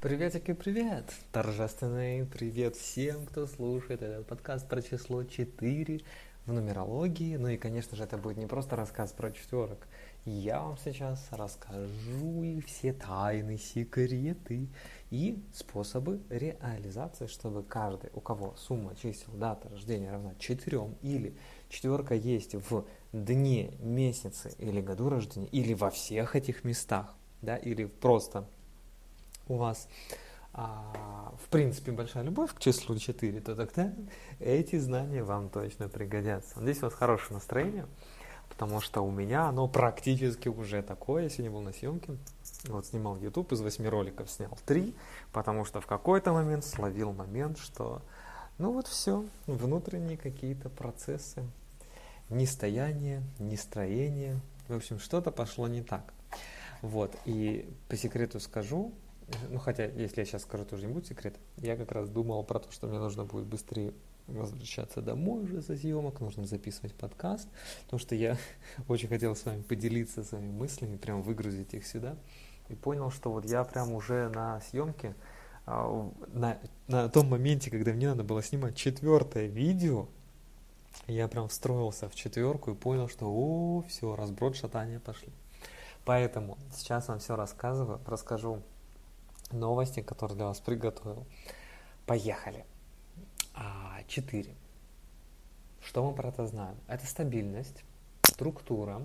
[0.00, 1.12] Приветики, привет!
[1.32, 6.00] Торжественный привет всем, кто слушает этот подкаст про число 4
[6.46, 7.34] в нумерологии.
[7.34, 9.88] Ну и, конечно же, это будет не просто рассказ про четверок.
[10.24, 14.68] Я вам сейчас расскажу и все тайны, секреты
[15.10, 21.36] и способы реализации, чтобы каждый, у кого сумма чисел дата рождения равна 4 или
[21.68, 27.86] четверка есть в дне, месяце или году рождения, или во всех этих местах, да, или
[27.86, 28.46] просто
[29.48, 29.88] у вас
[30.52, 33.92] а, в принципе большая любовь к числу 4, то тогда
[34.40, 36.60] эти знания вам точно пригодятся.
[36.60, 37.86] Здесь у вас хорошее настроение,
[38.48, 41.24] потому что у меня оно практически уже такое.
[41.24, 42.16] Я сегодня был на съемке,
[42.64, 44.94] вот снимал YouTube, из восьми роликов снял три,
[45.32, 48.02] потому что в какой-то момент словил момент, что
[48.58, 51.44] ну вот все, внутренние какие-то процессы,
[52.30, 56.12] ни стояние, ни строение, в общем, что-то пошло не так.
[56.82, 58.92] Вот, и по секрету скажу,
[59.50, 62.58] ну хотя, если я сейчас скажу, тоже не будет секрет, я как раз думал про
[62.60, 63.92] то, что мне нужно будет быстрее
[64.26, 67.48] возвращаться домой уже со съемок, нужно записывать подкаст,
[67.84, 68.36] потому что я
[68.88, 72.16] очень хотел с вами поделиться своими мыслями, прям выгрузить их сюда,
[72.68, 75.14] и понял, что вот я прям уже на съемке,
[75.66, 80.08] а, на, на том моменте, когда мне надо было снимать четвертое видео,
[81.06, 85.32] я прям встроился в четверку и понял, что о, все, разброд, шатания пошли.
[86.04, 88.62] Поэтому сейчас вам все рассказываю, расскажу
[89.52, 91.26] новости, которые для вас приготовил.
[92.06, 92.64] Поехали.
[93.54, 94.54] А, четыре.
[95.82, 96.76] Что мы про это знаем?
[96.86, 97.84] Это стабильность,
[98.22, 99.02] структура.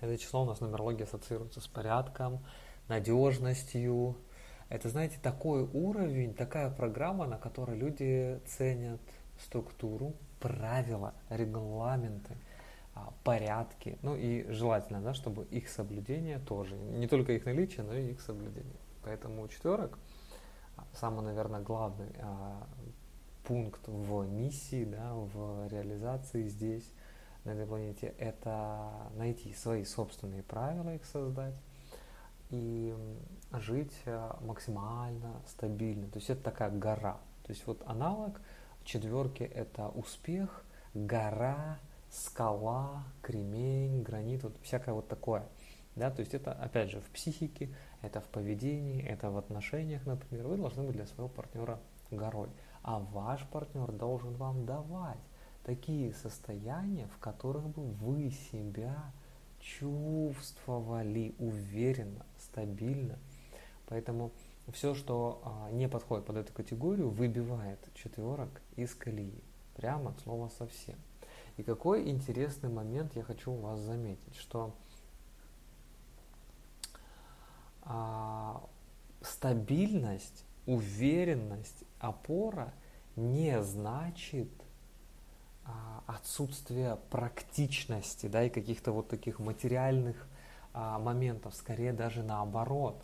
[0.00, 2.40] Это число у нас в нумерологии ассоциируется с порядком,
[2.88, 4.16] надежностью.
[4.68, 9.00] Это, знаете, такой уровень, такая программа, на которой люди ценят
[9.40, 12.36] структуру, правила, регламенты,
[12.94, 13.98] а, порядки.
[14.02, 18.20] Ну и желательно, да, чтобы их соблюдение тоже, не только их наличие, но и их
[18.20, 18.76] соблюдение.
[19.06, 20.00] Поэтому четверок
[20.92, 22.66] самый, наверное, главный а,
[23.44, 26.90] пункт в миссии, да, в реализации здесь,
[27.44, 31.54] на этой планете, это найти свои собственные правила, их создать
[32.50, 32.92] и
[33.52, 36.08] жить а, максимально стабильно.
[36.08, 37.20] То есть это такая гора.
[37.44, 38.40] То есть вот аналог
[38.82, 41.78] четверки это успех, гора,
[42.10, 45.46] скала, кремень, гранит, вот всякое вот такое.
[45.94, 47.70] Да, то есть это, опять же, в психике,
[48.02, 50.46] это в поведении, это в отношениях, например.
[50.46, 51.80] Вы должны быть для своего партнера
[52.10, 52.48] горой.
[52.82, 55.18] А ваш партнер должен вам давать
[55.64, 59.12] такие состояния, в которых бы вы себя
[59.58, 63.18] чувствовали уверенно, стабильно.
[63.86, 64.30] Поэтому
[64.72, 69.42] все, что а, не подходит под эту категорию, выбивает четверок из колеи.
[69.76, 70.96] Прямо от слова совсем.
[71.56, 74.74] И какой интересный момент я хочу у вас заметить, что
[77.86, 78.62] а,
[79.22, 82.74] стабильность, уверенность, опора
[83.14, 84.50] не значит
[85.64, 90.28] а, отсутствие практичности, да, и каких-то вот таких материальных
[90.72, 93.02] а, моментов, скорее даже наоборот.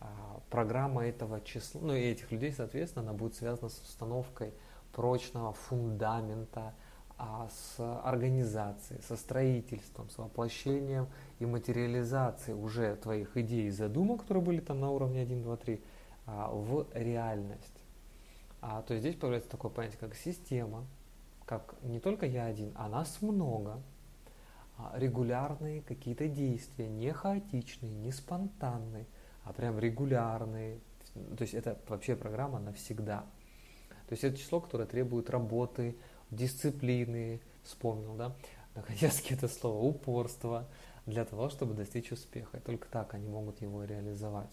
[0.00, 4.52] А, программа этого числа, ну и этих людей, соответственно, она будет связана с установкой
[4.92, 6.74] прочного фундамента,
[7.18, 14.44] а с организацией, со строительством, с воплощением и материализацией уже твоих идей и задумок, которые
[14.44, 15.80] были там на уровне 1, 2, 3,
[16.26, 17.84] в реальность.
[18.60, 20.86] А, то есть здесь появляется такое понятие, как система,
[21.44, 23.80] как не только я один, а нас много,
[24.76, 29.06] а, регулярные какие-то действия, не хаотичные, не спонтанные,
[29.44, 30.80] а прям регулярные.
[31.14, 33.24] То есть это вообще программа навсегда.
[34.08, 35.96] То есть это число, которое требует работы,
[36.30, 38.34] дисциплины, вспомнил, да,
[38.74, 40.68] наконец-таки это слово, упорство,
[41.06, 42.58] для того, чтобы достичь успеха.
[42.58, 44.50] И только так они могут его реализовать.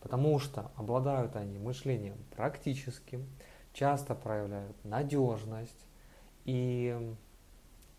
[0.00, 3.26] Потому что обладают они мышлением практическим,
[3.72, 5.86] часто проявляют надежность
[6.44, 7.14] и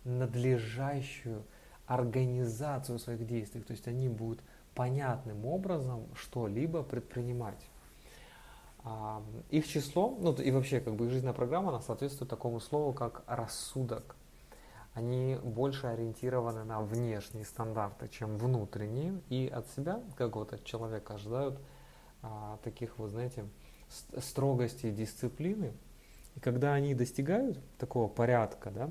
[0.06, 1.44] надлежащую
[1.86, 3.62] организацию своих действий.
[3.62, 4.42] То есть они будут
[4.74, 7.62] понятным образом что-либо предпринимать.
[9.50, 13.24] Их число, ну и вообще как бы их жизненная программа, она соответствует такому слову, как
[13.28, 14.16] рассудок.
[14.94, 21.14] Они больше ориентированы на внешние стандарты, чем внутренние, и от себя, как вот от человека,
[21.14, 21.60] ожидают
[22.24, 23.46] а, таких, вот знаете,
[24.20, 25.74] строгости и дисциплины.
[26.36, 28.90] И когда они достигают такого порядка, да,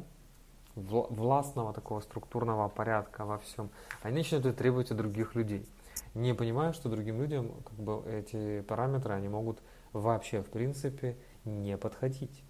[0.76, 3.70] властного такого структурного порядка во всем,
[4.02, 5.66] они начинают это требовать от других людей,
[6.14, 9.58] не понимая, что другим людям как бы, эти параметры они могут
[10.00, 12.42] вообще, в принципе, не подходить.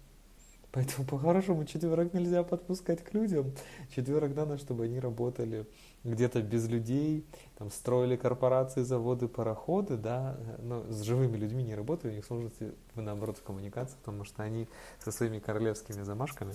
[0.71, 3.51] Поэтому по-хорошему четверок нельзя подпускать к людям.
[3.95, 5.65] Четверок надо, чтобы они работали
[6.03, 7.25] где-то без людей,
[7.57, 12.73] там строили корпорации, заводы, пароходы, да, но с живыми людьми не работают, у них сложности
[12.95, 14.67] наоборот в коммуникации, потому что они
[14.99, 16.53] со своими королевскими замашками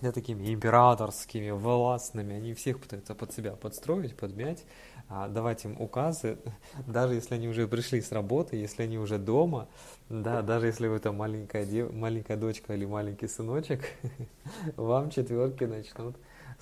[0.00, 4.64] да, такими императорскими, властными, они всех пытаются под себя подстроить, подмять,
[5.08, 6.38] давать им указы,
[6.86, 9.68] даже если они уже пришли с работы, если они уже дома,
[10.08, 11.92] да, даже если вы там маленькая, дев...
[11.92, 13.82] маленькая дочка или маленький сыночек,
[14.76, 16.16] вам четверки начнут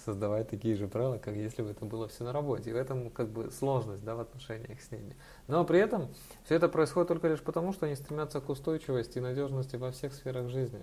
[0.04, 2.70] создавать такие же правила, как если бы это было все на работе.
[2.70, 5.16] И в этом как бы сложность да, в отношениях с ними.
[5.48, 6.08] Но при этом
[6.44, 10.12] все это происходит только лишь потому, что они стремятся к устойчивости и надежности во всех
[10.12, 10.82] сферах жизни.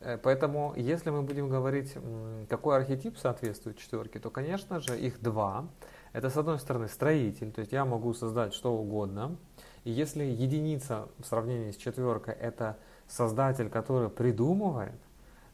[0.00, 1.94] Э, поэтому, если мы будем говорить,
[2.48, 5.68] какой архетип соответствует четверке, то, конечно же, их два.
[6.12, 9.36] Это, с одной стороны, строитель, то есть я могу создать что угодно.
[9.84, 12.76] И если единица в сравнении с четверкой– это
[13.08, 15.00] создатель, который придумывает,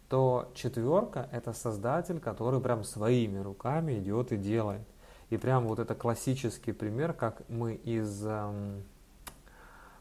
[0.08, 4.86] то четверка– это создатель, который прям своими руками идет и делает.
[5.30, 8.82] И прям вот это классический пример, как мы из эм,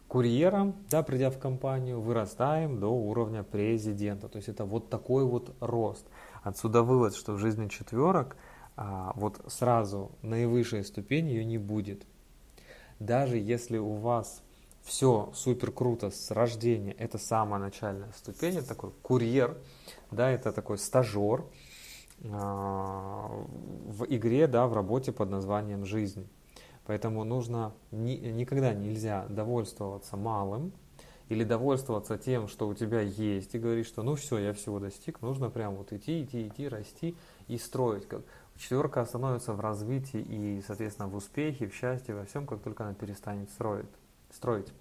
[0.07, 4.29] курьера, да, придя в компанию, вырастаем до уровня президента.
[4.29, 6.05] То есть это вот такой вот рост.
[6.43, 8.37] Отсюда вывод, что в жизни четверок
[8.77, 12.05] а, вот сразу наивысшей ступени ее не будет.
[12.99, 14.43] Даже если у вас
[14.83, 19.57] все супер круто с рождения, это самая начальная ступень, это такой курьер,
[20.11, 21.43] да, это такой стажер
[22.23, 23.29] а,
[23.85, 26.27] в игре, да, в работе под названием «Жизнь».
[26.85, 30.71] Поэтому нужно, ни, никогда нельзя довольствоваться малым
[31.27, 35.21] или довольствоваться тем, что у тебя есть, и говорить, что ну все, я всего достиг,
[35.21, 37.17] нужно прям вот идти, идти, идти, расти
[37.49, 38.07] и строить.
[38.07, 38.21] Как
[38.57, 42.93] четверка становится в развитии и, соответственно, в успехе, в счастье, во всем, как только она
[42.93, 43.85] перестанет строить.
[44.31, 44.71] строить.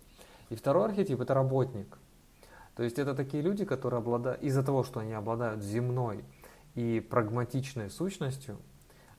[0.49, 1.99] И второй архетип– это работник.
[2.75, 6.25] То есть это такие люди, которые обладают, из-за того, что они обладают земной
[6.75, 8.59] и прагматичной сущностью,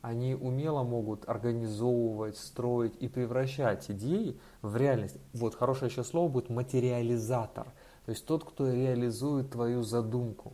[0.01, 5.18] они умело могут организовывать, строить и превращать идеи в реальность.
[5.33, 7.65] Вот хорошее еще слово будет материализатор,
[8.06, 10.54] то есть тот, кто реализует твою задумку.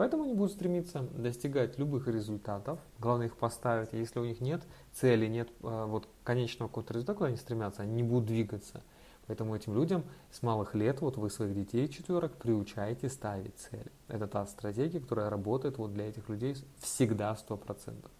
[0.00, 3.92] Поэтому они будут стремиться достигать любых результатов, главное их поставить.
[3.92, 4.62] Если у них нет
[4.94, 8.82] цели, нет э, вот конечного какого-то результата, куда они стремятся, они не будут двигаться.
[9.26, 13.92] Поэтому этим людям с малых лет, вот вы своих детей четверок приучаете ставить цели.
[14.08, 18.10] Это та стратегия, которая работает вот для этих людей всегда 100%.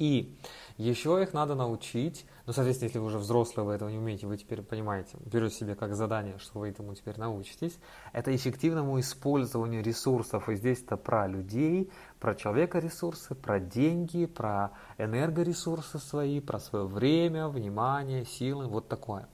[0.00, 0.34] И
[0.78, 4.38] еще их надо научить, ну, соответственно, если вы уже взрослые, вы этого не умеете, вы
[4.38, 7.78] теперь понимаете, берете себе как задание, что вы этому теперь научитесь,
[8.14, 10.48] это эффективному использованию ресурсов.
[10.48, 16.86] И здесь это про людей, про человека ресурсы, про деньги, про энергоресурсы свои, про свое
[16.86, 19.28] время, внимание, силы, вот такое.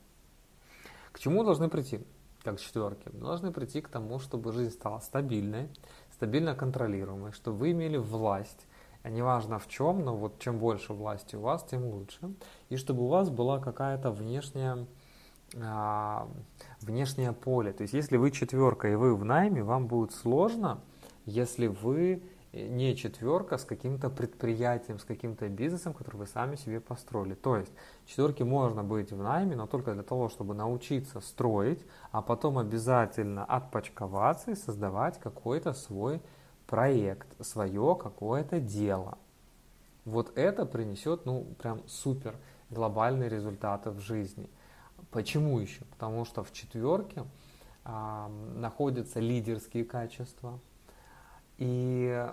[1.12, 2.04] К чему должны прийти?
[2.42, 3.08] Как четверки.
[3.10, 5.70] Должны прийти к тому, чтобы жизнь стала стабильной,
[6.10, 8.66] стабильно контролируемой, чтобы вы имели власть,
[9.08, 12.32] неважно в чем, но вот чем больше власти у вас, тем лучше.
[12.68, 14.86] И чтобы у вас была какая-то внешняя,
[15.56, 16.28] а,
[16.80, 17.72] внешнее поле.
[17.72, 20.80] То есть если вы четверка и вы в найме, вам будет сложно,
[21.24, 22.22] если вы
[22.52, 27.34] не четверка с каким-то предприятием, с каким-то бизнесом, который вы сами себе построили.
[27.34, 27.72] То есть
[28.06, 33.44] четверки можно быть в найме, но только для того, чтобы научиться строить, а потом обязательно
[33.44, 36.22] отпочковаться и создавать какой-то свой
[36.66, 39.18] проект, свое какое-то дело.
[40.04, 42.36] Вот это принесет, ну, прям супер
[42.70, 44.48] глобальные результаты в жизни.
[45.10, 45.84] Почему еще?
[45.84, 47.24] Потому что в четверке
[47.84, 50.58] а, находятся лидерские качества.
[51.58, 52.28] И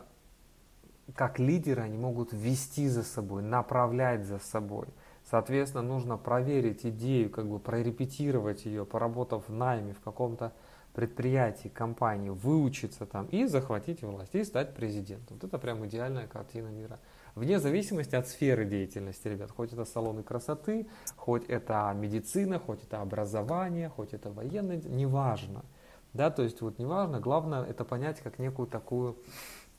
[1.16, 4.88] как лидеры они могут вести за собой, направлять за собой.
[5.30, 10.54] Соответственно, нужно проверить идею, как бы прорепетировать ее, поработав в найме в каком-то
[10.94, 15.38] предприятий, компаний выучиться там и захватить власть, и стать президентом.
[15.38, 17.00] Вот это прям идеальная картина мира.
[17.36, 23.02] Вне зависимости от сферы деятельности, ребят, хоть это салоны красоты, хоть это медицина, хоть это
[23.02, 25.66] образование, хоть это военное, неважно.
[26.14, 29.18] Да, то есть вот неважно, главное это понять как некую такую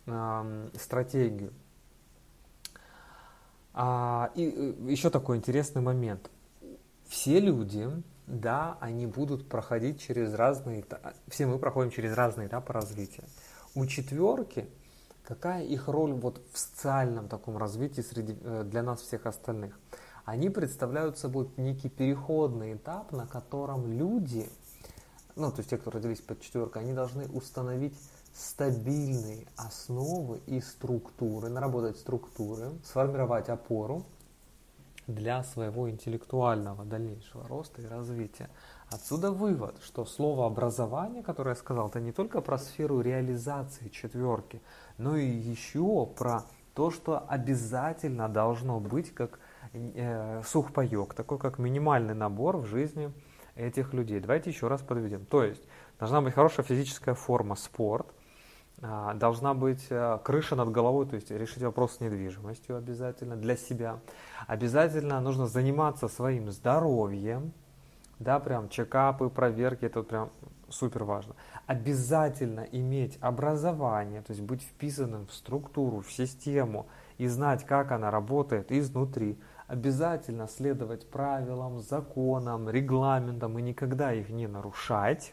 [0.06, 1.52] э, стратегию.
[3.73, 6.28] А, и э, еще такой интересный момент.
[7.06, 7.88] Все люди,
[8.26, 13.25] да, они будут проходить через разные этапы, все мы проходим через разные этапы развития.
[13.75, 14.69] У четверки
[15.25, 19.78] какая их роль вот в социальном таком развитии среди, э, для нас всех остальных?
[20.25, 24.49] Они представляют собой некий переходный этап, на котором люди,
[25.37, 27.95] ну, то есть те, кто родились под четверкой, они должны установить
[28.33, 34.04] стабильные основы и структуры, наработать структуры, сформировать опору,
[35.06, 38.49] для своего интеллектуального дальнейшего роста и развития.
[38.90, 44.61] Отсюда вывод, что слово образование, которое я сказал, это не только про сферу реализации четверки,
[44.99, 46.44] но и еще про
[46.75, 49.38] то, что обязательно должно быть как
[49.73, 53.12] э, сухпайок, такой как минимальный набор в жизни
[53.54, 54.20] этих людей.
[54.20, 55.25] Давайте еще раз подведем.
[55.26, 55.62] То есть
[55.99, 58.13] должна быть хорошая физическая форма, спорт,
[59.14, 64.00] должна быть э, крыша над головой, то есть решить вопрос с недвижимостью обязательно для себя.
[64.46, 67.52] Обязательно нужно заниматься своим здоровьем,
[68.18, 70.30] да, прям чекапы, проверки, это прям
[70.68, 71.34] супер важно.
[71.66, 76.86] Обязательно иметь образование, то есть быть вписанным в структуру, в систему
[77.16, 79.38] и знать, как она работает изнутри.
[79.66, 85.32] Обязательно следовать правилам, законам, регламентам и никогда их не нарушать.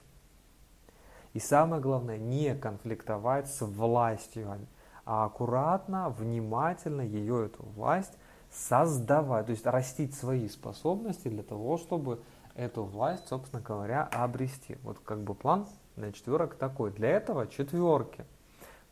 [1.33, 4.67] И самое главное, не конфликтовать с властью,
[5.05, 8.13] а аккуратно, внимательно ее, эту власть,
[8.51, 12.21] создавать, то есть растить свои способности для того, чтобы
[12.55, 14.77] эту власть, собственно говоря, обрести.
[14.83, 16.91] Вот как бы план на четверок такой.
[16.91, 18.25] Для этого четверки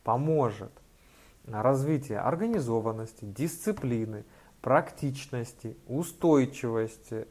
[0.03, 0.71] поможет
[1.45, 4.23] развитие организованности, дисциплины,
[4.61, 7.27] практичности, устойчивости,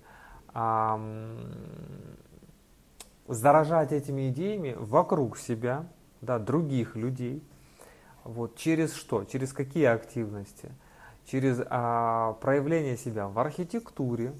[3.29, 5.87] заражать этими идеями вокруг себя,
[6.21, 7.45] да, других людей.
[8.25, 9.25] Вот, через что?
[9.25, 10.71] Через какие активности?
[11.27, 14.33] Через а, проявление себя в архитектуре,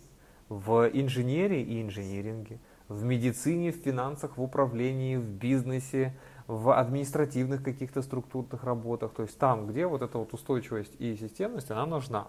[0.49, 6.17] в инженерии и инжиниринге, в медицине, в финансах, в управлении, в бизнесе,
[6.47, 11.71] в административных каких-то структурных работах, то есть там, где вот эта вот устойчивость и системность,
[11.71, 12.29] она нужна.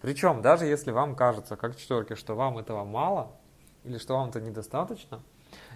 [0.00, 3.32] Причем, даже если вам кажется, как четверки, что вам этого мало,
[3.82, 5.20] или что вам это недостаточно,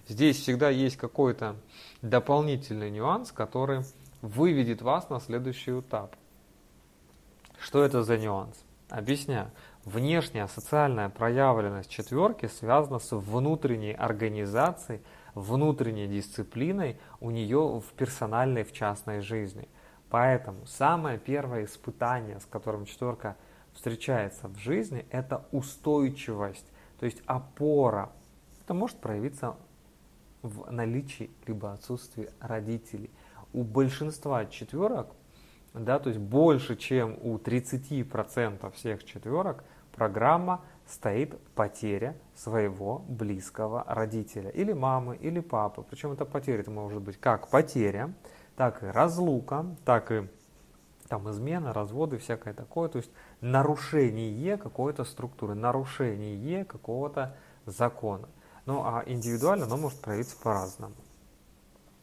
[0.08, 1.56] здесь всегда есть какой-то
[2.02, 3.82] дополнительный нюанс, который
[4.20, 6.16] выведет вас на следующий этап.
[7.58, 8.56] Что это за нюанс?
[8.88, 9.50] Объясняю.
[9.84, 15.00] Внешняя социальная проявленность четверки связана с внутренней организацией,
[15.34, 19.68] внутренней дисциплиной у нее в персональной, в частной жизни.
[20.10, 23.36] Поэтому самое первое испытание, с которым четверка
[23.72, 26.66] встречается в жизни, это устойчивость,
[27.00, 28.12] то есть опора.
[28.72, 29.56] Это может проявиться
[30.40, 33.10] в наличии либо отсутствии родителей.
[33.52, 35.08] У большинства четверок
[35.74, 39.62] да, то есть больше, чем у 30% всех четверок,
[39.94, 45.84] программа стоит потеря своего близкого родителя, или мамы, или папы.
[45.90, 48.14] Причем эта потеря это может быть как потеря,
[48.56, 50.26] так и разлука, так и
[51.08, 52.88] там измена, разводы, всякое такое.
[52.88, 53.10] То есть
[53.42, 57.36] нарушение какой-то структуры, нарушение какого-то
[57.66, 58.30] закона.
[58.66, 60.94] Ну а индивидуально оно может проявиться по-разному.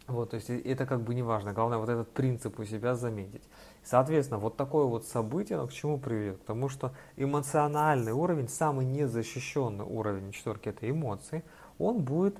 [0.07, 1.53] Вот, то есть это как бы не важно.
[1.53, 3.43] Главное вот этот принцип у себя заметить.
[3.83, 6.39] Соответственно, вот такое вот событие, оно к чему приведет?
[6.39, 11.43] К тому, что эмоциональный уровень, самый незащищенный уровень четверки, это эмоции,
[11.77, 12.37] он будет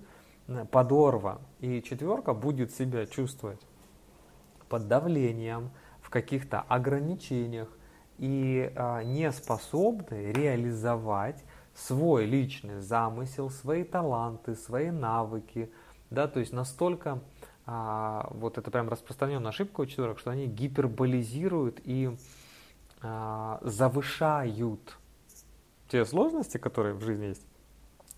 [0.71, 1.39] подорван.
[1.59, 3.61] И четверка будет себя чувствовать
[4.67, 5.69] под давлением,
[6.01, 7.69] в каких-то ограничениях
[8.17, 11.43] и а, не способны реализовать
[11.79, 15.71] свой личный замысел, свои таланты, свои навыки,
[16.09, 17.21] да, то есть настолько
[17.65, 22.17] а, вот это прям распространенная ошибка у четверок, что они гиперболизируют и
[23.01, 24.97] а, завышают
[25.87, 27.45] те сложности, которые в жизни есть,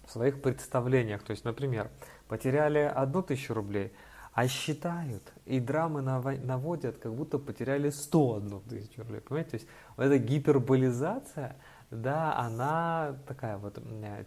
[0.06, 1.22] в своих представлениях.
[1.24, 1.92] То есть, например,
[2.28, 3.94] потеряли одну тысячу рублей,
[4.34, 9.20] а считают и драмы наводят, как будто потеряли 101 тысячу рублей.
[9.22, 9.52] Понимаете?
[9.52, 11.58] То есть вот эта гиперболизация–
[11.92, 13.78] да, она такая вот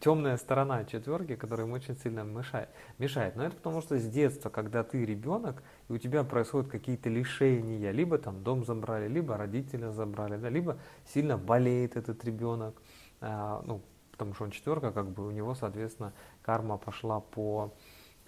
[0.00, 2.68] темная сторона четверки, которая им очень сильно мешает.
[2.98, 3.36] мешает.
[3.36, 7.90] Но это потому, что с детства, когда ты ребенок, и у тебя происходят какие-то лишения,
[7.90, 12.74] либо там дом забрали, либо родителя забрали, да, либо сильно болеет этот ребенок,
[13.22, 13.80] а, ну,
[14.12, 17.72] потому что он четверка, как бы у него, соответственно, карма пошла по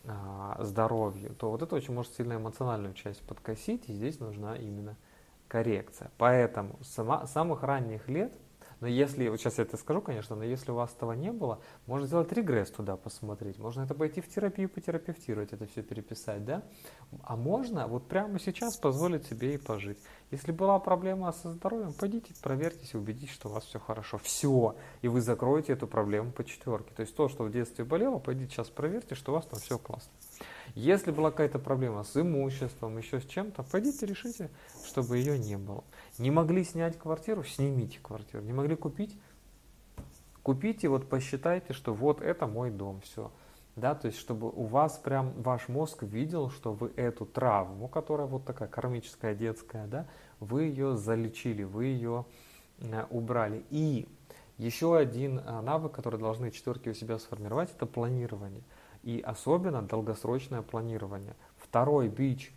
[0.05, 4.97] а, здоровью, то вот это очень может сильно эмоциональную часть подкосить, и здесь нужна именно
[5.47, 6.11] коррекция.
[6.17, 8.33] Поэтому с самых ранних лет–
[8.87, 11.59] но если, вот сейчас я это скажу, конечно, но если у вас этого не было,
[11.87, 13.59] можно сделать регресс туда посмотреть.
[13.59, 16.63] Можно это пойти в терапию, потерапевтировать, это все переписать, да?
[17.25, 19.99] А можно вот прямо сейчас позволить себе и пожить.
[20.31, 24.19] Если была проблема со здоровьем, пойдите, проверьтесь, убедитесь, что у вас все хорошо.
[24.19, 24.77] Все.
[25.03, 26.95] И вы закроете эту проблему по четверке.
[26.95, 29.81] То есть то, что в детстве болело, пойдите сейчас проверьте, что у вас там все
[29.81, 30.13] классно.
[30.75, 34.51] Если была какая-то проблема с имуществом, еще с чем-то, пойдите решите,
[34.87, 35.85] чтобы ее не было.
[36.19, 38.43] Не могли снять квартиру, снимите квартиру.
[38.43, 39.19] Не могли купить,
[40.43, 43.31] купите, вот посчитайте, что вот это мой дом, все.
[43.77, 48.27] Да, то есть, чтобы у вас прям ваш мозг видел, что вы эту травму, которая
[48.27, 50.07] вот такая кармическая, детская, да,
[50.41, 52.25] вы ее залечили, вы ее
[52.79, 53.65] э, убрали.
[53.69, 54.09] И
[54.59, 58.63] Еще один а, навык, который должны четверки у себя сформировать, это планирование.
[59.07, 61.37] И особенно долгосрочное планирование.
[61.59, 62.53] Второй бич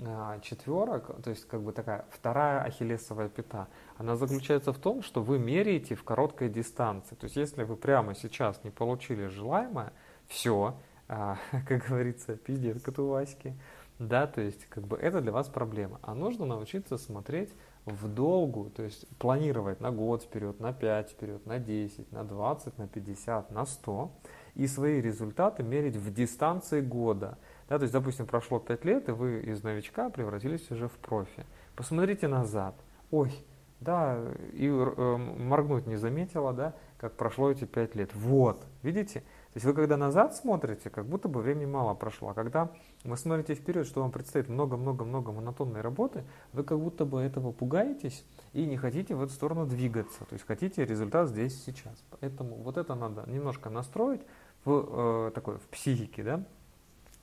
[0.00, 5.22] а, четверок, то есть как бы такая вторая ахиллесовая пята, она заключается в том, что
[5.22, 7.14] вы меряете в короткой дистанции.
[7.14, 9.94] То есть если вы прямо сейчас не получили желаемое,
[10.28, 10.76] все,
[11.08, 13.54] а, как говорится, пиздец, коту Васьки,
[13.98, 16.00] да, то есть как бы это для вас проблема.
[16.02, 17.54] А нужно научиться смотреть
[17.86, 22.76] в долгу, то есть планировать на год вперед, на 5 вперед, на 10, на 20,
[22.76, 24.10] на 50, на 100
[24.54, 27.38] и свои результаты мерить в дистанции года.
[27.68, 31.44] Да, то есть, допустим, прошло 5 лет, и вы из новичка превратились уже в профи.
[31.74, 32.74] Посмотрите назад.
[33.10, 33.32] Ой,
[33.80, 34.18] да,
[34.52, 38.14] и э, моргнуть не заметила, да, как прошло эти 5 лет.
[38.14, 39.20] Вот, видите?
[39.20, 42.30] То есть вы когда назад смотрите, как будто бы времени мало прошло.
[42.30, 42.72] А когда
[43.04, 48.24] вы смотрите вперед, что вам предстоит много-много-много монотонной работы, вы как будто бы этого пугаетесь
[48.52, 50.24] и не хотите в эту сторону двигаться.
[50.24, 52.02] То есть хотите результат здесь сейчас.
[52.18, 54.22] Поэтому вот это надо немножко настроить
[54.64, 56.44] в, э, такой, в психике, да?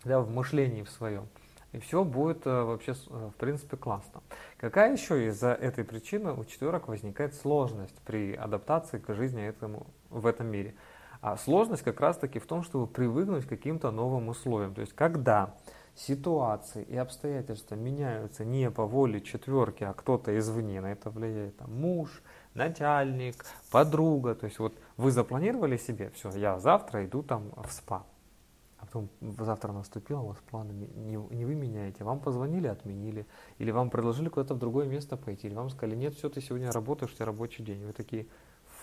[0.04, 1.28] Да, в мышлении в своем.
[1.72, 4.22] И все будет э, вообще, э, в принципе, классно.
[4.58, 10.26] Какая еще из-за этой причины у четверок возникает сложность при адаптации к жизни этому, в
[10.28, 10.76] этом мире?
[11.22, 14.74] А сложность как раз-таки в том, чтобы привыкнуть к каким-то новым условиям.
[14.74, 15.56] То есть, когда
[15.96, 21.74] ситуации и обстоятельства меняются не по воле четверки, а кто-то извне на это влияет, там,
[21.80, 22.22] муж,
[22.54, 28.04] начальник, подруга, то есть вот вы запланировали себе, все, я завтра иду там в спа,
[28.78, 33.26] а потом завтра наступило, у вас планы не, не вы меняете, вам позвонили, отменили,
[33.58, 36.72] или вам предложили куда-то в другое место пойти, или вам сказали, нет, все, ты сегодня
[36.72, 38.28] работаешь, у тебя рабочий день, вы такие,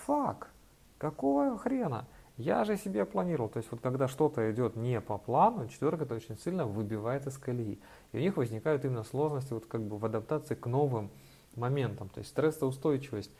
[0.05, 0.51] фак,
[0.97, 2.07] какого хрена?
[2.39, 3.49] Я же себе планировал.
[3.49, 7.37] То есть вот когда что-то идет не по плану, четверка это очень сильно выбивает из
[7.37, 7.81] колеи.
[8.13, 11.11] И у них возникают именно сложности вот как бы в адаптации к новым
[11.57, 12.07] моментам.
[12.07, 13.31] То есть стрессоустойчивость,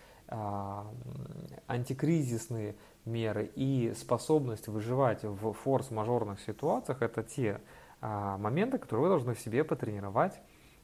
[1.68, 7.62] антикризисные меры и способность выживать в форс-мажорных ситуациях это те
[8.02, 10.40] а, моменты, которые вы должны в себе потренировать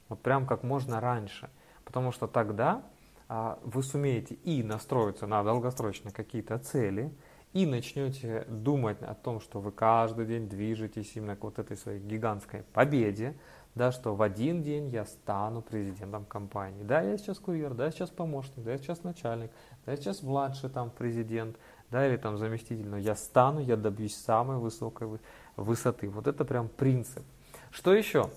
[0.09, 1.49] вот прям как можно раньше.
[1.83, 2.83] Потому что тогда
[3.27, 7.11] а, вы сумеете и настроиться на долгосрочные какие-то цели,
[7.55, 12.01] и начнете думать о том, что вы каждый день движетесь именно к вот этой своей
[12.01, 13.37] гигантской победе,
[13.75, 16.83] да, что в один день я стану президентом компании.
[16.83, 19.51] Да, я сейчас курьер, да, я сейчас помощник, да, я сейчас начальник,
[19.85, 21.57] да, я сейчас младший там президент,
[21.91, 25.19] да, или там заместитель, но я стану, я добьюсь самой высокой
[25.57, 26.09] высоты.
[26.09, 27.23] Вот это прям принцип.
[27.69, 28.29] Что еще?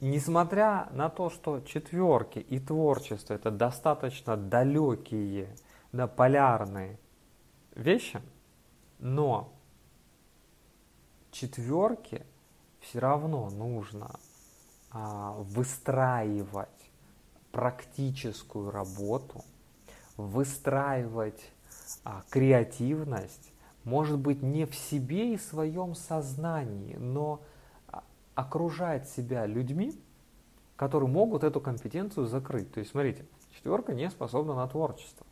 [0.00, 5.54] Несмотря на то, что четверки и творчество это достаточно далекие,
[5.92, 6.98] да, полярные
[7.74, 8.20] вещи,
[8.98, 9.52] но
[11.30, 12.24] четверки
[12.80, 14.18] все равно нужно
[14.90, 16.68] а, выстраивать
[17.52, 19.44] практическую работу,
[20.16, 21.40] выстраивать
[22.04, 23.52] а, креативность,
[23.84, 27.40] может быть, не в себе и своем сознании, но
[28.34, 29.98] окружать себя людьми,
[30.76, 32.72] которые могут эту компетенцию закрыть.
[32.72, 35.26] То есть, смотрите, четверка не способна на творчество.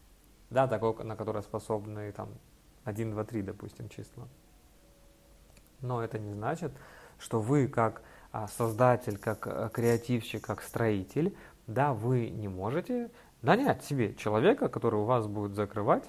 [0.50, 2.28] Да, такое, на которое способны там
[2.84, 4.28] 1, 2, 3, допустим, числа.
[5.80, 6.72] Но это не значит,
[7.18, 11.36] что вы как а, создатель, как а, креативщик, как строитель,
[11.66, 13.10] да, вы не можете
[13.42, 16.04] нанять себе человека, который у вас будет закрывать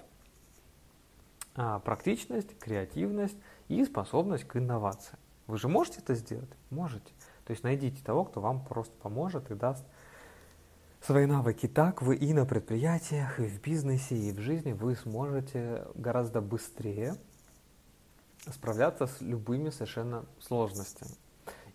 [1.55, 5.17] а, практичность, креативность и способность к инновации.
[5.47, 6.49] Вы же можете это сделать?
[6.69, 7.12] Можете.
[7.45, 9.86] То есть найдите того, кто вам просто поможет и даст
[11.01, 11.67] свои навыки.
[11.67, 17.15] Так вы и на предприятиях, и в бизнесе, и в жизни вы сможете гораздо быстрее
[18.47, 21.12] справляться с любыми совершенно сложностями.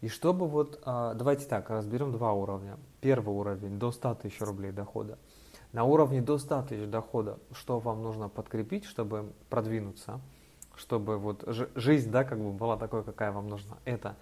[0.00, 2.78] И чтобы вот, а, давайте так, разберем два уровня.
[3.00, 5.18] Первый уровень до 100 тысяч рублей дохода.
[5.72, 10.20] На уровне до 100 тысяч дохода, что вам нужно подкрепить, чтобы продвинуться–
[10.76, 13.76] чтобы вот жизнь, да, как бы была такой, какая вам нужна.
[13.84, 14.16] Это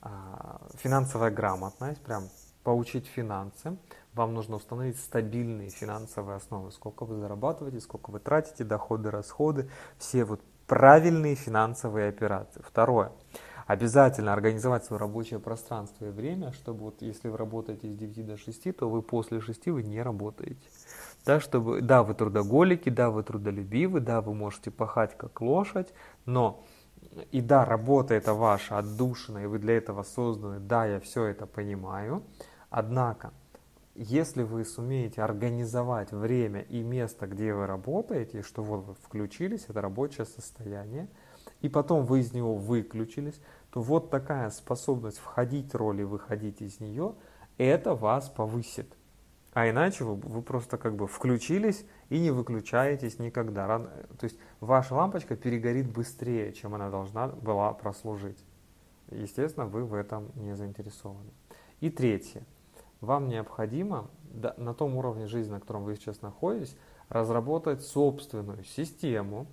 [0.00, 2.28] а, финансовая грамотность, прям
[2.62, 3.76] поучить финансы.
[4.12, 6.72] Вам нужно установить стабильные финансовые основы.
[6.72, 12.62] Сколько вы зарабатываете, сколько вы тратите, доходы, расходы, все вот правильные финансовые операции.
[12.66, 13.12] Второе.
[13.66, 18.36] Обязательно организовать свое рабочее пространство и время, чтобы вот если вы работаете с 9 до
[18.36, 20.68] 6, то вы после 6 вы не работаете
[21.24, 25.92] да, чтобы, да, вы трудоголики, да, вы трудолюбивы, да, вы можете пахать как лошадь,
[26.26, 26.64] но
[27.32, 31.46] и да, работа это ваша отдушина, и вы для этого созданы, да, я все это
[31.46, 32.22] понимаю,
[32.70, 33.32] однако,
[33.94, 39.80] если вы сумеете организовать время и место, где вы работаете, что вот вы включились, это
[39.80, 41.08] рабочее состояние,
[41.60, 46.60] и потом вы из него выключились, то вот такая способность входить в роль и выходить
[46.60, 47.14] из нее,
[47.56, 48.92] это вас повысит.
[49.52, 53.78] А иначе вы, вы просто как бы включились и не выключаетесь никогда.
[53.78, 58.44] То есть ваша лампочка перегорит быстрее, чем она должна была прослужить.
[59.10, 61.30] Естественно, вы в этом не заинтересованы.
[61.80, 62.44] И третье.
[63.04, 64.10] Вам необходимо
[64.56, 66.76] на том уровне жизни, на котором вы сейчас находитесь,
[67.08, 69.46] разработать собственную систему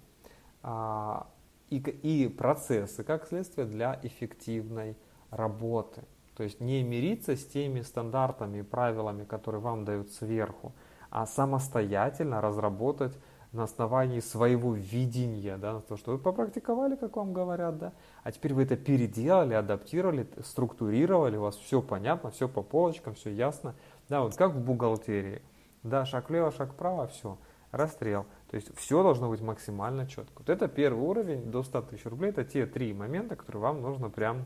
[0.64, 1.28] а,
[1.70, 4.98] и, процессы, как следствие, для эффективной
[5.30, 6.04] работы.
[6.36, 10.74] То есть не мириться с теми стандартами и правилами, которые вам дают сверху,
[11.10, 13.18] а самостоятельно разработать
[13.52, 18.54] на основании своего видения, да, то, что вы попрактиковали, как вам говорят, да, а теперь
[18.54, 23.76] вы это переделали, адаптировали, структурировали, у вас все понятно, все по полочкам, все ясно,
[24.08, 25.42] да, вот как в бухгалтерии,
[25.84, 27.38] да, шаг влево, шаг вправо, все,
[27.72, 30.40] расстрел, то есть все должно быть максимально четко.
[30.40, 34.10] Вот это первый уровень до 100 тысяч рублей, это те три момента, которые вам нужно
[34.10, 34.46] прям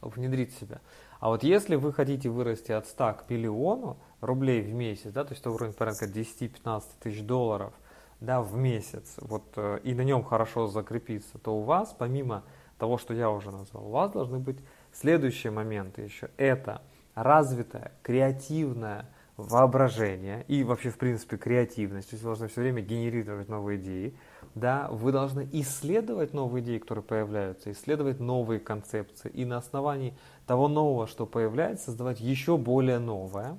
[0.00, 0.80] внедрить в себя.
[1.20, 5.32] А вот если вы хотите вырасти от 100 к миллиону рублей в месяц, да, то
[5.32, 7.72] есть это уровень порядка 10-15 тысяч долларов
[8.20, 12.44] да, в месяц, вот, э, и на нем хорошо закрепиться, то у вас, помимо
[12.78, 14.58] того, что я уже назвал, у вас должны быть
[14.92, 16.30] следующие моменты еще.
[16.36, 16.82] Это
[17.14, 22.10] развитое, креативное воображение и вообще, в принципе, креативность.
[22.10, 24.18] То есть вы должны все время генерировать новые идеи.
[24.56, 30.66] Да, вы должны исследовать новые идеи, которые появляются, исследовать новые концепции и на основании того
[30.66, 33.58] нового, что появляется, создавать еще более новое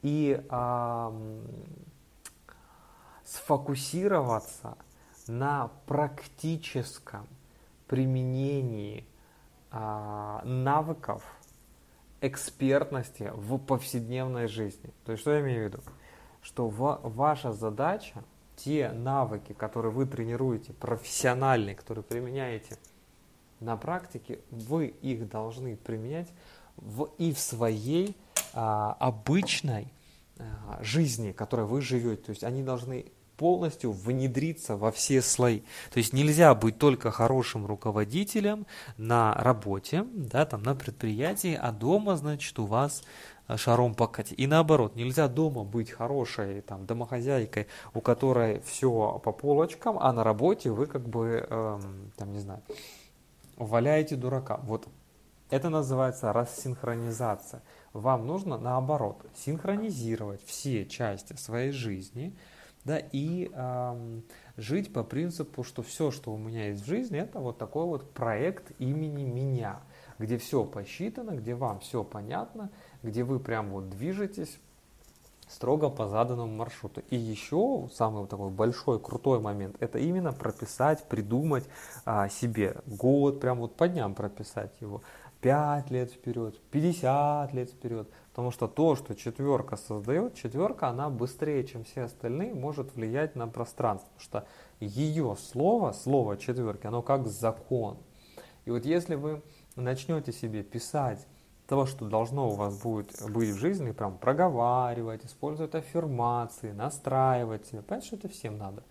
[0.00, 1.12] и а,
[3.30, 4.76] сфокусироваться
[5.28, 7.28] на практическом
[7.86, 9.06] применении
[9.70, 11.22] а, навыков
[12.20, 14.90] экспертности в повседневной жизни.
[15.04, 15.82] То есть что я имею в виду?
[16.42, 18.24] Что в, ваша задача,
[18.56, 22.78] те навыки, которые вы тренируете, профессиональные, которые применяете
[23.60, 26.28] на практике, вы их должны применять
[26.76, 28.16] в, и в своей
[28.54, 29.92] а, обычной
[30.38, 32.22] а, жизни, которой вы живете.
[32.22, 35.60] То есть они должны полностью внедриться во все слои.
[35.90, 38.66] То есть нельзя быть только хорошим руководителем
[38.98, 43.02] на работе, да, там, на предприятии, а дома, значит, у вас
[43.48, 44.38] э, шаром покатить.
[44.38, 50.22] И наоборот, нельзя дома быть хорошей там, домохозяйкой, у которой все по полочкам, а на
[50.22, 52.60] работе вы как бы, эм, там, не знаю,
[53.56, 54.60] валяете дурака.
[54.64, 54.86] Вот
[55.48, 57.62] это называется рассинхронизация.
[57.94, 62.34] Вам нужно наоборот синхронизировать все части своей жизни,
[62.84, 64.20] да, и э,
[64.56, 68.10] жить по принципу, что все, что у меня есть в жизни, это вот такой вот
[68.12, 69.80] проект имени меня,
[70.18, 72.70] где все посчитано, где вам все понятно,
[73.02, 74.58] где вы прям вот движетесь
[75.50, 77.02] строго по заданному маршруту.
[77.10, 81.64] И еще самый вот такой большой, крутой момент, это именно прописать, придумать
[82.04, 85.02] а, себе год, прям вот по дням прописать его,
[85.40, 91.64] 5 лет вперед, 50 лет вперед, Потому что то, что четверка создает, четверка, она быстрее,
[91.64, 94.08] чем все остальные, может влиять на пространство.
[94.14, 94.46] Потому что
[94.78, 97.98] ее слово, слово четверки, оно как закон.
[98.64, 99.42] И вот если вы
[99.76, 101.26] начнете себе писать
[101.66, 107.82] того, что должно у вас будет быть в жизни, прям проговаривать, использовать аффирмации, настраивать себя.
[107.82, 108.84] Понятно, что это всем надо.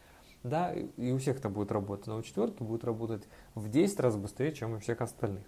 [0.43, 4.15] Да, и у всех это будет работать, но у четверки будет работать в 10 раз
[4.15, 5.43] быстрее, чем у всех остальных.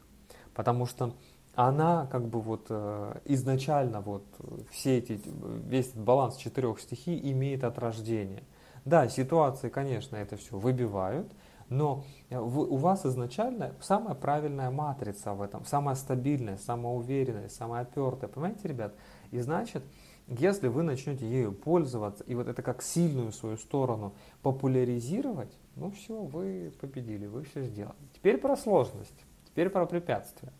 [0.54, 1.14] Потому что
[1.56, 4.26] она как бы вот э, изначально вот
[4.72, 5.20] все эти,
[5.66, 8.44] весь этот баланс четырех стихий имеет от рождения.
[8.86, 11.32] Да, ситуации, конечно, это все выбивают,
[11.70, 18.30] но у вас изначально самая правильная матрица в этом, самая стабильная, самая уверенная, самая опертая.
[18.30, 18.94] Понимаете, ребят?
[19.32, 19.84] И значит,
[20.28, 26.22] если вы начнете ею пользоваться и вот это как сильную свою сторону популяризировать, ну все,
[26.22, 27.96] вы победили, вы все сделали.
[28.14, 30.52] Теперь про сложность, теперь про препятствия.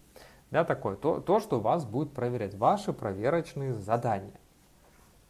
[0.52, 4.40] Да, такое, то, то, что вас будет проверять, ваши проверочные задания.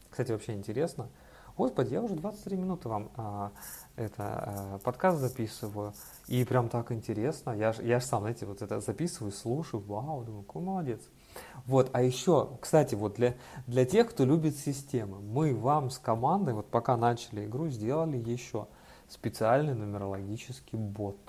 [0.10, 1.10] Кстати, вообще интересно.
[1.56, 3.52] Господи, я уже 23 минуты вам а,
[3.95, 5.93] это а, подкаст записываю,
[6.28, 7.52] и прям так интересно.
[7.52, 11.02] Я же я ж сам, знаете, вот это записываю, слушаю, вау, думаю, какой молодец.
[11.65, 13.36] Вот, а еще, кстати, вот для,
[13.67, 18.67] для тех, кто любит системы, мы вам с командой, вот пока начали игру, сделали еще
[19.08, 21.19] специальный нумерологический бот.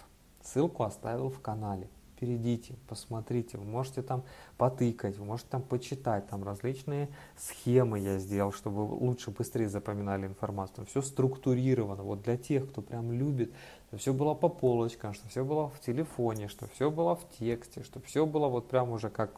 [0.43, 1.89] Ссылку оставил в канале
[2.23, 4.23] перейдите, посмотрите, вы можете там
[4.57, 10.27] потыкать, вы можете там почитать, там различные схемы я сделал, чтобы вы лучше, быстрее запоминали
[10.27, 10.77] информацию.
[10.77, 13.53] Там все структурировано, вот для тех, кто прям любит,
[13.89, 17.83] чтобы все было по полочкам, чтобы все было в телефоне, чтобы все было в тексте,
[17.83, 19.33] чтобы все было вот прям уже как,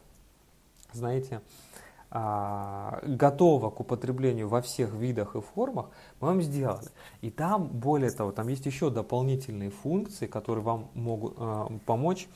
[0.93, 1.41] знаете,
[2.17, 5.87] а, готово к употреблению во всех видах и формах,
[6.21, 6.87] мы вам сделали.
[7.23, 12.29] И там, более того, там есть еще дополнительные функции, которые вам могут э, помочь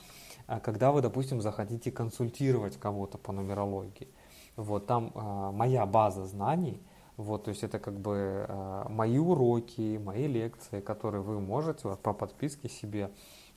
[0.57, 4.07] когда вы, допустим, захотите консультировать кого-то по нумерологии.
[4.55, 6.81] Вот там э, моя база знаний,
[7.17, 11.99] вот, то есть это как бы э, мои уроки, мои лекции, которые вы можете вот,
[11.99, 13.11] по подписке себе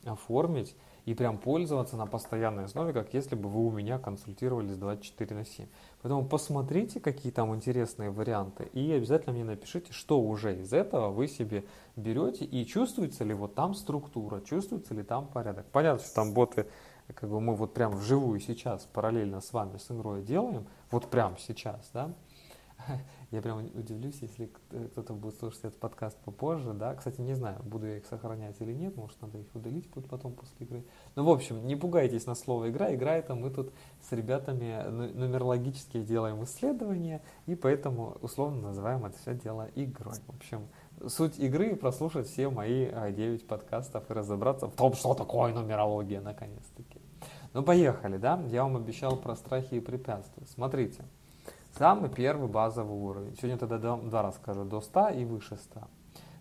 [0.05, 5.35] оформить и прям пользоваться на постоянной основе, как если бы вы у меня консультировались 24
[5.35, 5.67] на 7.
[6.03, 11.29] Поэтому посмотрите, какие там интересные варианты, и обязательно мне напишите, что уже из этого вы
[11.29, 11.65] себе
[11.97, 15.67] берете, и чувствуется ли вот там структура, чувствуется ли там порядок.
[15.73, 16.67] Понятно, что там боты,
[17.15, 21.37] как бы мы вот прям вживую сейчас параллельно с вами с игрой делаем, вот прям
[21.39, 22.13] сейчас, да,
[23.33, 24.51] я прям удивлюсь, если
[24.93, 26.95] кто-то будет слушать этот подкаст попозже, да.
[26.95, 30.35] Кстати, не знаю, буду я их сохранять или нет, может, надо их удалить будет потом
[30.35, 30.85] после игры.
[31.17, 32.95] Ну, в общем, не пугайтесь на слово «игра».
[32.95, 39.35] Игра это мы тут с ребятами нумерологически делаем исследования, и поэтому условно называем это все
[39.35, 40.17] дело игрой.
[40.27, 40.69] В общем,
[41.09, 46.21] суть игры– прослушать все мои 9 а, подкастов и разобраться в том, что такое нумерология,
[46.21, 47.01] наконец-таки.
[47.55, 48.43] Ну, поехали, да?
[48.49, 50.47] Я вам обещал про страхи и препятствия.
[50.47, 51.03] Смотрите.
[51.77, 53.35] Самый первый базовый уровень.
[53.37, 54.65] Сегодня тогда два расскажу.
[54.65, 55.81] До 100 и выше 100.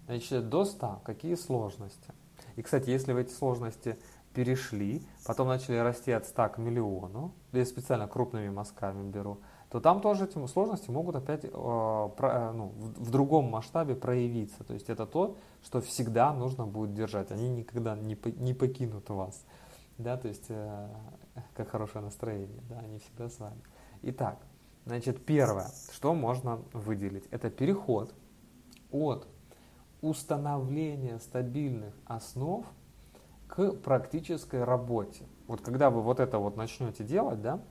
[0.07, 2.13] Значит, до 100 какие сложности?
[2.57, 3.97] И, кстати, если вы эти сложности
[4.33, 9.39] перешли, потом начали расти от 100 к миллиону, я специально крупными мазками беру,
[9.69, 14.65] то там тоже эти сложности могут опять э, про, ну, в, в другом масштабе проявиться.
[14.65, 17.31] То есть это то, что всегда нужно будет держать.
[17.31, 19.45] Они никогда не, по, не покинут вас.
[19.97, 20.89] Да, то есть э,
[21.53, 23.61] как хорошее настроение, да, они всегда с вами.
[24.01, 24.39] Итак,
[24.85, 28.13] Значит, первое, что можно выделить, это переход
[28.91, 29.27] от
[30.01, 32.65] установления стабильных основ
[33.47, 35.25] к практической работе.
[35.47, 37.61] Вот когда вы вот это вот начнете делать, да,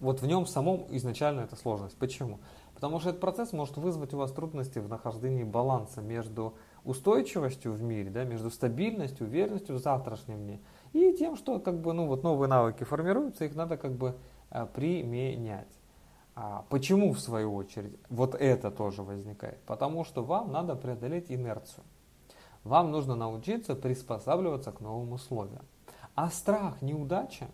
[0.00, 1.96] вот в нем самом изначально это сложность.
[1.96, 2.38] Почему?
[2.74, 7.82] Потому что этот процесс может вызвать у вас трудности в нахождении баланса между устойчивостью в
[7.82, 10.60] мире, да, между стабильностью, уверенностью в завтрашнем дне
[10.92, 14.16] и тем, что как бы, ну, вот новые навыки формируются, их надо как бы
[14.50, 15.77] э, применять.
[16.40, 19.60] А почему, в свою очередь, вот это тоже возникает?
[19.62, 21.82] Потому что вам надо преодолеть инерцию.
[22.62, 25.64] Вам нужно научиться приспосабливаться к новым условиям.
[26.14, 27.48] А страх неудачи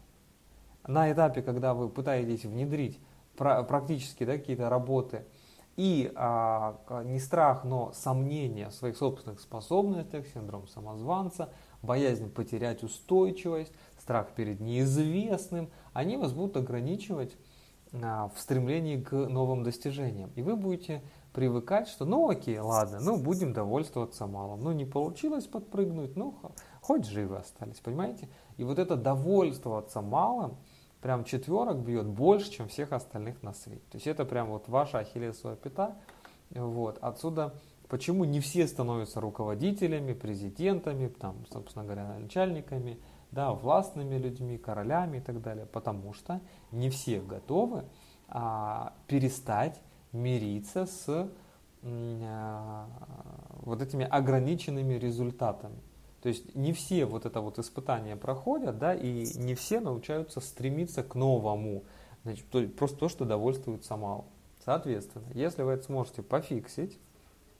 [0.86, 3.00] на этапе, когда вы пытаетесь внедрить
[3.38, 5.24] практически да, какие-то работы,
[5.76, 11.48] и а, не страх, но сомнение в своих собственных способностях, синдром самозванца,
[11.80, 17.34] боязнь потерять устойчивость, страх перед неизвестным, они вас будут ограничивать
[17.94, 20.30] в стремлении к новым достижениям.
[20.34, 21.02] И вы будете
[21.32, 24.62] привыкать, что ну окей, ладно, ну будем довольствоваться малым.
[24.62, 26.34] Ну не получилось подпрыгнуть, ну
[26.80, 28.28] хоть живы остались, понимаете?
[28.56, 30.56] И вот это довольствоваться малым,
[31.00, 33.82] прям четверок бьет больше, чем всех остальных на свете.
[33.90, 35.96] То есть это прям вот ваша ахиллесовая пята.
[36.50, 36.98] Вот.
[37.00, 37.54] Отсюда
[37.88, 42.98] почему не все становятся руководителями, президентами, там, собственно говоря, начальниками–
[43.34, 47.84] да, властными людьми, королями и так далее, потому что не все готовы
[48.28, 49.80] а, перестать
[50.12, 51.28] мириться с
[51.82, 52.86] а,
[53.62, 55.78] вот этими ограниченными результатами.
[56.22, 61.02] То есть не все вот это вот испытания проходят, да, и не все научаются стремиться
[61.02, 61.84] к новому,
[62.22, 64.24] значит, то, просто то, что довольствуется мало.
[64.64, 66.98] Соответственно, если вы это сможете пофиксить,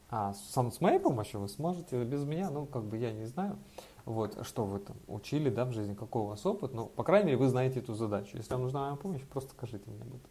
[0.09, 3.59] а сам с моей помощью вы сможете, без меня, ну, как бы я не знаю,
[4.05, 7.27] вот, что вы там учили, да, в жизни, какой у вас опыт, но, по крайней
[7.27, 8.37] мере, вы знаете эту задачу.
[8.37, 10.31] Если вам нужна моя помощь, просто скажите мне об этом.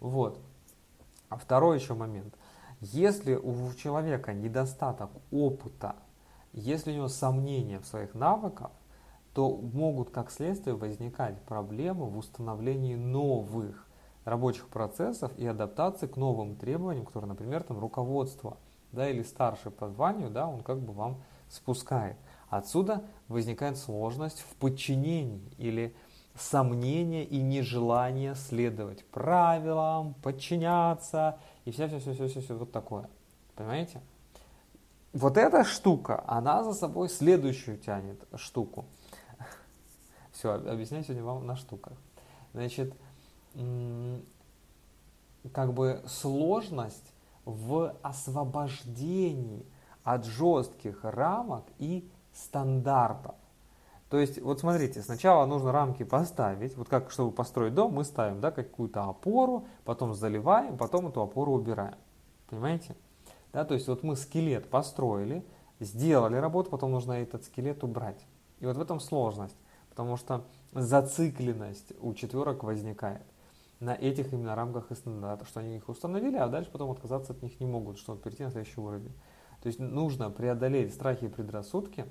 [0.00, 0.38] Вот.
[1.28, 2.34] А второй еще момент.
[2.80, 5.96] Если у человека недостаток опыта,
[6.52, 8.70] если у него сомнения в своих навыках,
[9.32, 13.86] то могут как следствие возникать проблемы в установлении новых
[14.24, 18.58] рабочих процессов и адаптации к новым требованиям, которые, например, там руководство,
[18.92, 22.16] да, или старший по званию, да, он как бы вам спускает.
[22.52, 25.96] Отсюда возникает сложность в подчинении или
[26.34, 33.08] сомнение и нежелание следовать правилам, подчиняться и все-все-все-все-все вот такое.
[33.56, 34.02] Понимаете?
[35.14, 38.84] Вот эта штука, она за собой следующую тянет штуку.
[40.32, 41.94] Все, объясняю сегодня вам на штуках.
[42.52, 42.92] Значит,
[45.54, 47.14] как бы сложность
[47.46, 49.64] в освобождении
[50.04, 53.34] от жестких рамок и стандартов.
[54.08, 58.40] То есть, вот смотрите, сначала нужно рамки поставить, вот как, чтобы построить дом, мы ставим
[58.40, 61.96] да, какую-то опору, потом заливаем, потом эту опору убираем.
[62.50, 62.94] Понимаете?
[63.54, 65.44] Да, то есть, вот мы скелет построили,
[65.80, 68.26] сделали работу, потом нужно этот скелет убрать.
[68.60, 69.56] И вот в этом сложность,
[69.88, 73.22] потому что зацикленность у четверок возникает
[73.80, 77.42] на этих именно рамках и стандартах, что они их установили, а дальше потом отказаться от
[77.42, 79.12] них не могут, чтобы перейти на следующий уровень.
[79.62, 82.06] То есть нужно преодолеть страхи и предрассудки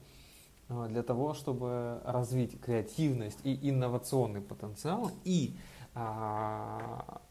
[0.69, 5.57] э, для того, чтобы развить креативность и инновационный потенциал и
[5.93, 7.21] а,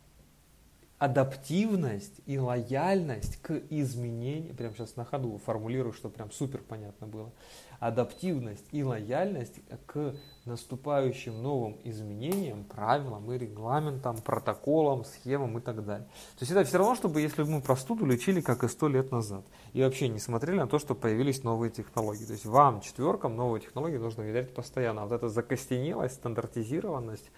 [1.00, 7.32] адаптивность и лояльность к изменениям, прям сейчас на ходу формулирую, чтобы прям супер понятно было,
[7.78, 16.06] адаптивность и лояльность к наступающим новым изменениям, правилам и регламентам, протоколам, схемам и так далее.
[16.38, 19.10] То есть это все равно, чтобы если бы мы простуду лечили как и сто лет
[19.10, 19.46] назад.
[19.72, 22.26] И вообще не смотрели на то, что появились новые технологии.
[22.26, 25.04] То есть вам, четверкам, новые технологии нужно внедрять постоянно.
[25.04, 27.30] Вот эта закостенелость, стандартизированность,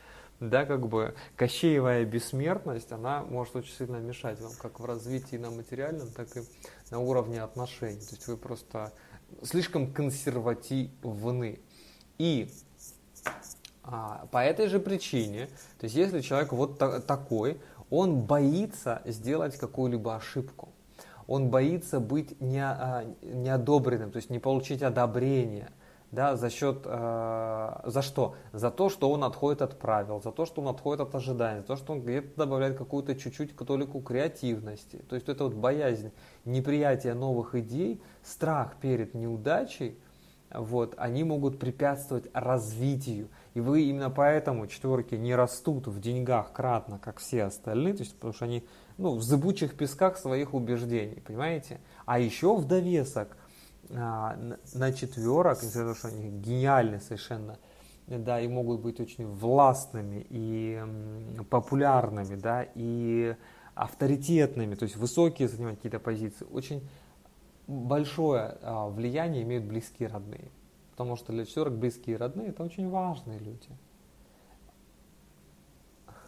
[0.50, 5.50] да, как бы кощеевая бессмертность, она может очень сильно мешать вам как в развитии на
[5.50, 6.42] материальном, так и
[6.90, 8.00] на уровне отношений.
[8.00, 8.92] То есть вы просто
[9.42, 11.61] слишком консервативны.
[12.18, 12.50] И
[13.85, 15.46] а, по этой же причине,
[15.78, 20.70] то есть если человек вот та- такой, он боится сделать какую-либо ошибку.
[21.26, 25.70] Он боится быть не, а, неодобренным, то есть не получить одобрение–
[26.12, 28.37] да, за счет, э, за что?
[28.53, 31.66] За то, что он отходит от правил, за то, что он отходит от ожиданий, за
[31.66, 35.03] то, что он где-то добавляет какую-то чуть-чуть толику креативности.
[35.09, 36.12] То есть это вот боязнь,
[36.44, 39.98] неприятие новых идей, страх перед неудачей,
[40.53, 43.29] вот, они могут препятствовать развитию.
[43.55, 48.14] И вы именно поэтому четверки не растут в деньгах кратно, как все остальные, то есть
[48.16, 48.66] потому что они
[48.98, 51.81] ну, в зыбучих песках своих убеждений, понимаете?
[52.05, 53.37] А еще в довесок
[53.90, 54.36] а,
[54.74, 57.58] на четверок, несмотря на то, что они гениальны совершенно,
[58.06, 60.82] да, и могут быть очень властными и
[61.50, 63.36] популярными, да, и
[63.74, 66.88] авторитетными, то есть высокие занимать какие-то позиции, очень
[67.66, 70.50] большое а, влияние имеют близкие родные.
[70.92, 73.68] Потому что для четверок близкие родные это очень важные люди.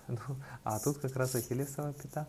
[0.06, 0.18] Ну,
[0.64, 2.28] а тут как раз ахиллесова пята.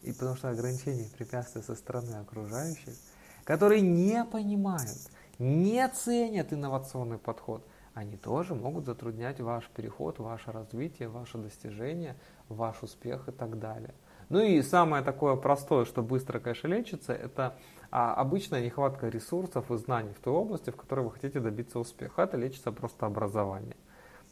[0.00, 2.94] И потому что ограничения препятствия со стороны окружающих–
[3.44, 11.08] которые не понимают, не ценят инновационный подход, они тоже могут затруднять ваш переход, ваше развитие,
[11.08, 12.16] ваше достижение,
[12.48, 13.94] ваш успех и так далее.
[14.30, 17.56] Ну и самое такое простое, что быстро, конечно, лечится, это
[17.90, 22.22] а, обычная нехватка ресурсов и знаний в той области, в которой вы хотите добиться успеха.
[22.22, 23.76] Это лечится просто образование.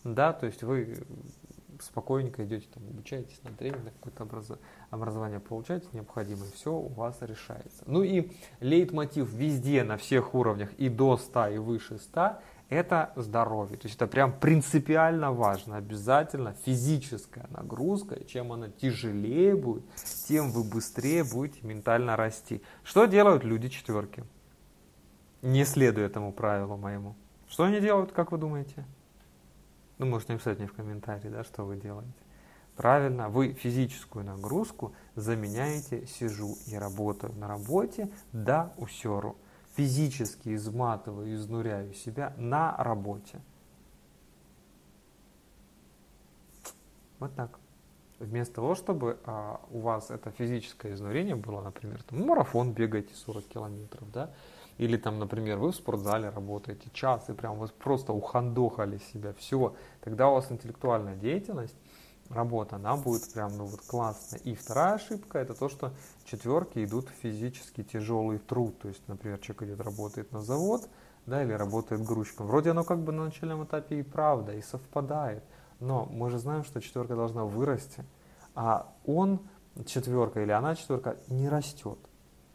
[0.03, 1.05] Да, то есть вы
[1.83, 4.59] спокойненько идете, там, обучаетесь на тренинг, какое-то
[4.91, 7.85] образование получаете необходимое, все у вас решается.
[7.87, 13.77] Ну и лейтмотив везде, на всех уровнях, и до 100, и выше 100, это здоровье.
[13.77, 18.15] То есть это прям принципиально важно, обязательно физическая нагрузка.
[18.15, 19.85] И чем она тяжелее будет,
[20.27, 22.63] тем вы быстрее будете ментально расти.
[22.83, 24.25] Что делают люди четверки?
[25.43, 27.15] Не следуя этому правилу моему.
[27.47, 28.87] Что они делают, как вы думаете?
[30.03, 32.11] Ну, можете написать мне в комментарии, да, что вы делаете.
[32.75, 39.37] Правильно, вы физическую нагрузку заменяете сижу и работаю на работе до усеру.
[39.77, 43.41] Физически изматываю, изнуряю себя на работе.
[47.21, 47.61] Вот так.
[48.19, 53.45] Вместо того, чтобы а, у вас это физическое изнурение было, например, там, марафон бегаете 40
[53.45, 54.35] километров, да,
[54.83, 59.77] или там, например, вы в спортзале работаете час и прям вы просто ухандохали себя, все,
[60.01, 61.77] тогда у вас интеллектуальная деятельность,
[62.29, 64.41] работа, она будет прям ну вот классная.
[64.41, 65.93] И вторая ошибка это то, что
[66.25, 68.77] четверки идут в физически тяжелый труд.
[68.81, 70.89] То есть, например, человек идет, работает на завод,
[71.27, 72.47] да, или работает грузчиком.
[72.47, 75.45] Вроде оно как бы на начальном этапе и правда, и совпадает.
[75.79, 78.05] Но мы же знаем, что четверка должна вырасти,
[78.57, 79.41] а он
[79.87, 81.99] четверка или она четверка не растет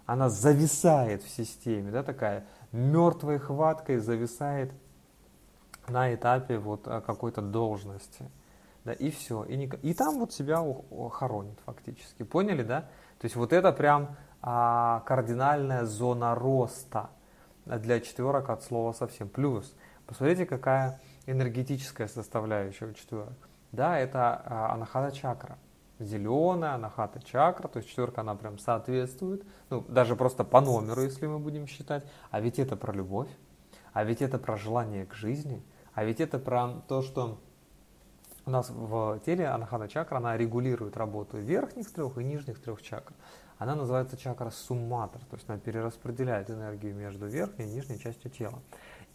[0.07, 4.71] она зависает в системе, да, такая мертвой хваткой зависает
[5.87, 8.31] на этапе вот а, какой-то должности.
[8.85, 9.43] Да, и все.
[9.43, 10.63] И, не, и там вот себя
[11.11, 12.23] хоронит фактически.
[12.23, 12.81] Поняли, да?
[13.19, 17.09] То есть вот это прям а, кардинальная зона роста
[17.65, 19.27] для четверок от слова совсем.
[19.27, 23.49] Плюс, посмотрите, какая энергетическая составляющая у четверок.
[23.73, 25.57] Да, это а, анахата чакра
[25.99, 31.27] зеленая, анахата чакра, то есть четверка, она прям соответствует, ну, даже просто по номеру, если
[31.27, 32.03] мы будем считать.
[32.31, 33.29] А ведь это про любовь,
[33.93, 37.39] а ведь это про желание к жизни, а ведь это про то, что
[38.45, 43.13] у нас в теле анахата чакра, она регулирует работу верхних трех и нижних трех чакр.
[43.57, 48.59] Она называется чакра сумматор, то есть она перераспределяет энергию между верхней и нижней частью тела.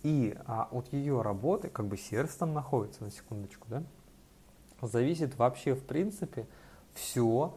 [0.03, 3.85] И а, от ее работы, как бы сердце там находится, на секундочку, да,
[4.83, 6.47] зависит вообще в принципе
[6.94, 7.55] все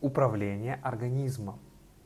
[0.00, 1.60] управление организмом.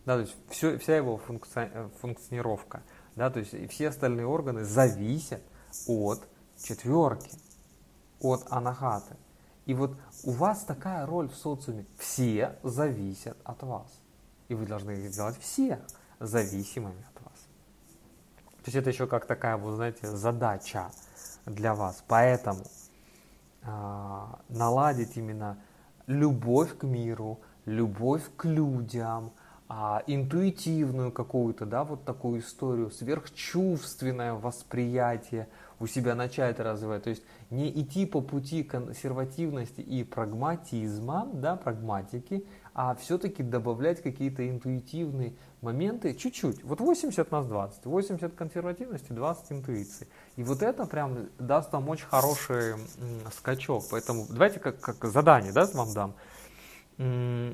[0.04, 2.82] Да, то есть все, вся его функци, э, функционировка.
[3.14, 5.42] Да, то есть все остальные органы зависят
[5.86, 6.26] от
[6.62, 7.30] четверки,
[8.20, 9.16] от анахаты.
[9.66, 11.84] И вот у вас такая роль в социуме.
[11.98, 14.00] Все зависят от вас.
[14.48, 15.78] И вы должны сделать всех
[16.20, 17.38] зависимыми от вас.
[18.58, 20.90] То есть это еще как такая, вот знаете, задача
[21.44, 22.02] для вас.
[22.08, 22.64] Поэтому
[23.62, 25.58] наладить именно
[26.06, 29.32] любовь к миру, любовь к людям,
[29.70, 35.46] а, интуитивную какую-то, да, вот такую историю, сверхчувственное восприятие
[35.78, 37.02] у себя начать развивать.
[37.02, 42.46] То есть не идти по пути консервативности и прагматизма, да, прагматики,
[42.80, 46.62] а все-таки добавлять какие-то интуитивные моменты чуть-чуть.
[46.62, 47.86] Вот 80 на 20.
[47.86, 50.06] 80 консервативности, 20 интуиции.
[50.36, 52.76] И вот это прям даст вам очень хороший
[53.36, 53.82] скачок.
[53.90, 56.14] Поэтому давайте как, как задание да, вам дам.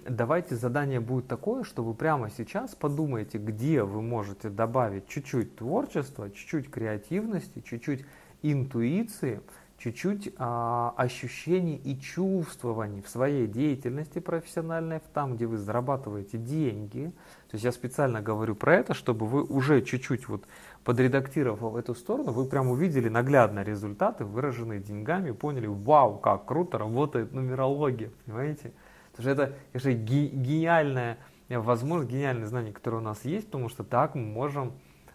[0.07, 6.31] Давайте задание будет такое, что вы прямо сейчас подумаете, где вы можете добавить чуть-чуть творчества,
[6.31, 8.05] чуть-чуть креативности, чуть-чуть
[8.43, 9.41] интуиции,
[9.79, 17.13] чуть-чуть а, ощущений и чувствований в своей деятельности профессиональной, там, где вы зарабатываете деньги.
[17.51, 20.45] То есть я специально говорю про это, чтобы вы уже чуть-чуть вот
[20.85, 26.79] подредактировав в эту сторону, вы прям увидели наглядно результаты, выраженные деньгами, поняли, вау, как круто
[26.79, 28.73] работает нумерология, понимаете?
[29.13, 31.19] Потому что это, конечно, гениальная
[31.49, 34.73] возможность, гениальное знание, которое у нас есть, потому что так мы можем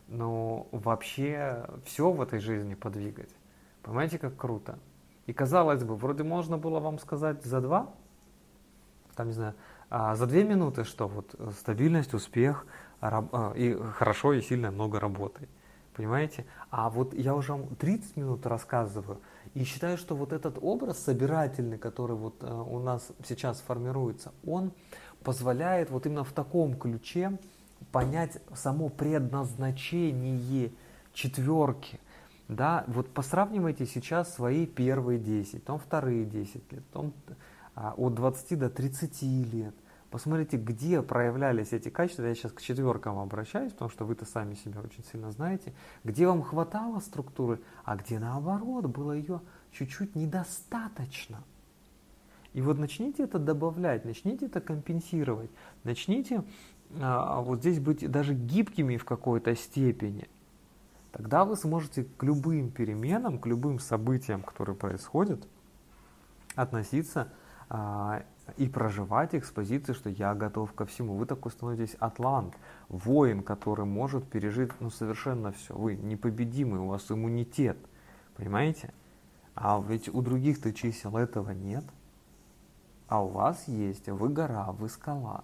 [0.08, 3.30] ну, вообще все в этой жизни подвигать.
[3.90, 4.78] Понимаете, как круто?
[5.26, 7.90] И казалось бы, вроде можно было вам сказать за два,
[9.16, 9.56] там, не знаю,
[9.90, 12.68] а за две минуты, что вот стабильность, успех,
[13.02, 15.50] раб, а, и хорошо и сильно много работы.
[15.96, 16.46] Понимаете?
[16.70, 19.22] А вот я уже вам 30 минут рассказываю,
[19.56, 24.72] и считаю, что вот этот образ собирательный, который вот э, у нас сейчас формируется, он
[25.24, 27.40] позволяет вот именно в таком ключе
[27.92, 30.72] понять само предназначение
[31.12, 32.00] четверки.
[32.50, 37.14] Да, вот посравнивайте сейчас свои первые 10, потом вторые 10 лет, потом
[37.76, 39.22] а, от 20 до 30
[39.54, 39.76] лет.
[40.10, 42.24] Посмотрите, где проявлялись эти качества.
[42.24, 45.74] Я сейчас к четверкам обращаюсь, потому что вы-то сами себя очень сильно знаете.
[46.04, 49.42] Где вам хватало структуры, а где наоборот было ее
[49.72, 51.44] чуть-чуть недостаточно.
[52.54, 55.52] И вот начните это добавлять, начните это компенсировать,
[55.84, 56.44] начните
[57.00, 60.28] а, вот здесь быть даже гибкими в какой-то степени.
[61.12, 65.48] Тогда вы сможете к любым переменам, к любым событиям, которые происходят,
[66.56, 67.30] относиться
[67.70, 68.24] а,
[68.58, 71.16] и проживать их с позиции, что я готов ко всему.
[71.16, 72.56] Вы такой становитесь атлант,
[72.90, 75.76] воин, который может пережить ну, совершенно все.
[75.76, 77.78] Вы непобедимый, у вас иммунитет,
[78.36, 78.94] понимаете?
[79.56, 81.84] А ведь у других-то чисел этого нет.
[83.08, 85.44] А у вас есть, вы гора, вы скала.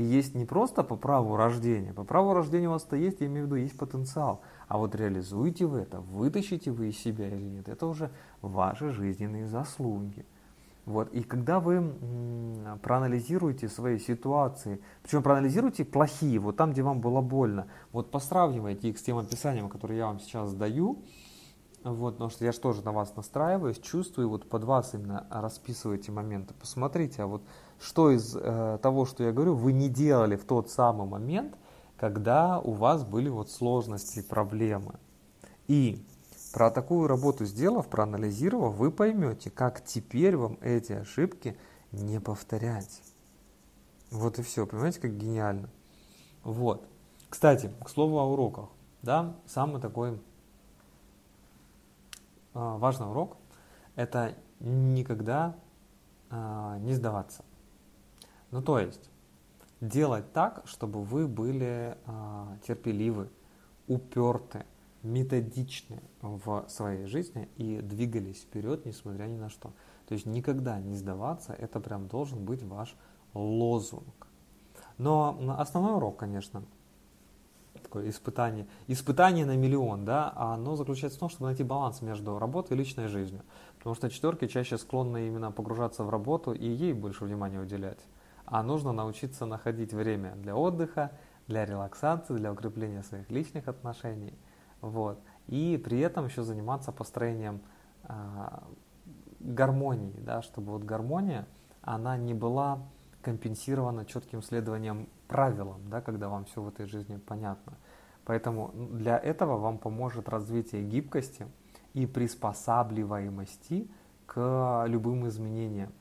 [0.00, 1.92] И есть не просто по праву рождения.
[1.92, 4.40] По праву рождения у вас-то есть, я имею в виду, есть потенциал.
[4.66, 9.46] А вот реализуете вы это, вытащите вы из себя или нет, это уже ваши жизненные
[9.46, 10.24] заслуги.
[10.86, 11.12] Вот.
[11.12, 11.92] И когда вы
[12.82, 18.98] проанализируете свои ситуации, причем проанализируйте плохие, вот там, где вам было больно, вот посравнивайте их
[18.98, 21.02] с тем описанием, которое я вам сейчас даю,
[21.84, 25.98] вот, потому что я же тоже на вас настраиваюсь, чувствую, вот под вас именно расписываю
[25.98, 26.54] эти моменты.
[26.54, 27.42] Посмотрите, а вот
[27.80, 31.56] что из э, того, что я говорю, вы не делали в тот самый момент,
[31.96, 34.94] когда у вас были вот сложности, проблемы.
[35.66, 36.04] И
[36.52, 41.56] про такую работу сделав, проанализировав, вы поймете, как теперь вам эти ошибки
[41.92, 43.02] не повторять.
[44.10, 45.70] Вот и все, понимаете, как гениально.
[46.42, 46.86] Вот.
[47.28, 48.68] Кстати, к слову о уроках.
[49.02, 50.20] Да, самый такой
[52.52, 53.36] а, важный урок–
[53.94, 55.54] это никогда
[56.28, 57.44] а, не сдаваться.
[58.50, 59.10] Ну, то есть,
[59.80, 63.28] делать так, чтобы вы были а, терпеливы,
[63.86, 64.64] уперты,
[65.02, 69.72] методичны в своей жизни и двигались вперед, несмотря ни на что.
[70.06, 72.94] То есть никогда не сдаваться, это прям должен быть ваш
[73.32, 74.26] лозунг.
[74.98, 76.62] Но основной урок, конечно,
[77.82, 82.74] такое испытание, испытание на миллион, да, оно заключается в том, чтобы найти баланс между работой
[82.74, 83.42] и личной жизнью.
[83.78, 88.00] Потому что четверки чаще склонны именно погружаться в работу и ей больше внимания уделять.
[88.50, 91.12] А нужно научиться находить время для отдыха,
[91.46, 94.38] для релаксации, для укрепления своих личных отношений–
[94.80, 95.20] вот.
[95.46, 97.60] И при этом еще заниматься построением
[98.04, 98.14] э,
[99.40, 101.46] гармонии, да, чтобы вот гармония,
[101.82, 102.80] она не была
[103.22, 107.74] компенсирована четким следованием правилам, да, когда вам все в этой жизни понятно.
[108.24, 111.46] Поэтому для этого вам поможет развитие гибкости
[111.94, 113.90] и приспосабливаемости
[114.26, 115.92] к любым изменениям.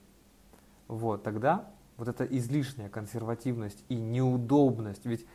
[0.87, 1.65] Вот, тогда
[1.99, 5.27] вот эта излишняя консервативность и неудобность, ведь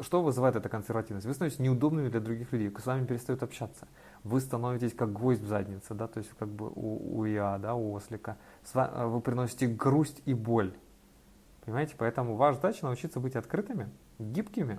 [0.00, 1.26] что вызывает эта консервативность?
[1.26, 3.88] Вы становитесь неудобными для других людей, с вами перестают общаться.
[4.22, 7.74] Вы становитесь как гвоздь в заднице, да, то есть как бы у, у я, да,
[7.74, 8.36] у ослика.
[8.74, 10.76] Вами, вы приносите грусть и боль.
[11.64, 11.94] Понимаете?
[11.96, 13.88] Поэтому ваша задача научиться быть открытыми,
[14.18, 14.78] гибкими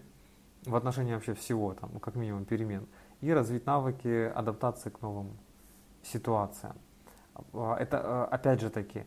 [0.66, 2.88] в отношении вообще всего, там, как минимум перемен,
[3.22, 5.36] и развить навыки адаптации к новым
[6.04, 6.76] ситуациям.
[7.54, 9.06] А, это, а, опять же таки,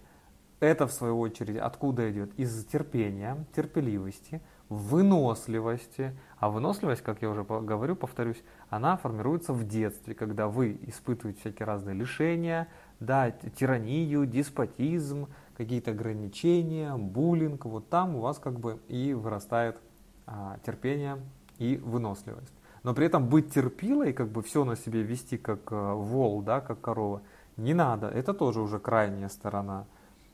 [0.60, 2.38] Это, в свою очередь, откуда идет?
[2.38, 6.14] Из терпения, терпеливости, выносливости.
[6.38, 11.66] А выносливость, как я уже говорю, повторюсь, она формируется в детстве, когда вы испытываете всякие
[11.66, 12.68] разные лишения,
[13.00, 17.64] да, тиранию, деспотизм, какие-то ограничения, буллинг.
[17.64, 19.78] Вот там у вас как бы и вырастает
[20.26, 21.16] а, терпение
[21.58, 22.52] и выносливость.
[22.82, 26.60] Но при этом быть терпилой, как бы все на себе вести как а, вол, да,
[26.60, 27.22] как корова,
[27.56, 28.08] не надо.
[28.08, 29.86] Это тоже уже крайняя сторона.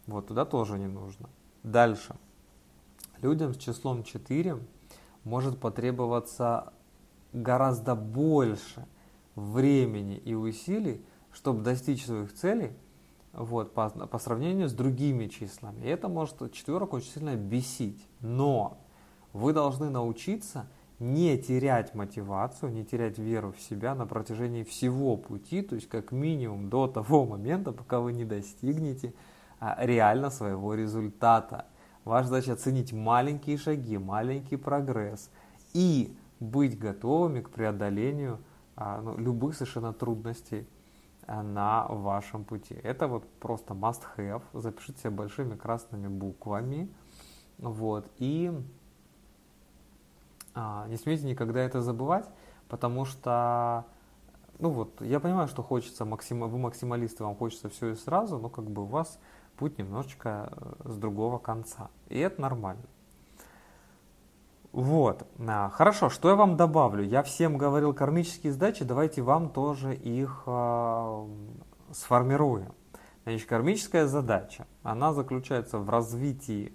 [0.06, 1.28] Вот туда тоже не нужно.
[1.62, 2.16] Дальше.
[3.20, 4.58] Людям с числом 4
[5.24, 6.72] может потребоваться
[7.32, 8.86] гораздо больше
[9.34, 12.72] времени и усилий, чтобы достичь своих целей
[13.32, 15.82] вот, по, по сравнению с другими числами.
[15.82, 18.06] И это может четверок очень сильно бесить.
[18.20, 18.78] Но
[19.32, 20.66] вы должны научиться
[20.98, 26.10] не терять мотивацию, не терять веру в себя на протяжении всего пути, то есть как
[26.10, 29.12] минимум до того момента, пока вы не достигнете
[29.60, 31.66] реально своего результата.
[32.04, 35.30] Ваша задача оценить маленькие шаги, маленький прогресс
[35.72, 38.38] и быть готовыми к преодолению
[38.76, 40.68] а, ну, любых совершенно трудностей
[41.26, 42.74] а, на вашем пути.
[42.82, 44.42] Это вот просто must have.
[44.52, 46.88] Запишите себе большими красными буквами.
[47.58, 48.10] Вот.
[48.18, 48.52] И
[50.54, 52.26] а, не смейте никогда это забывать,
[52.68, 53.84] потому что,
[54.58, 56.48] ну вот, я понимаю, что хочется, максим...
[56.48, 59.18] вы максималисты, вам хочется все и сразу, но как бы у вас
[59.56, 61.90] путь немножечко э, с другого конца.
[62.08, 62.84] И это нормально.
[64.72, 67.02] Вот, а, хорошо, что я вам добавлю?
[67.02, 71.26] Я всем говорил кармические задачи, давайте вам тоже их э,
[71.92, 72.72] сформируем.
[73.24, 76.72] Значит, кармическая задача, она заключается в развитии,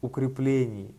[0.00, 0.96] укреплении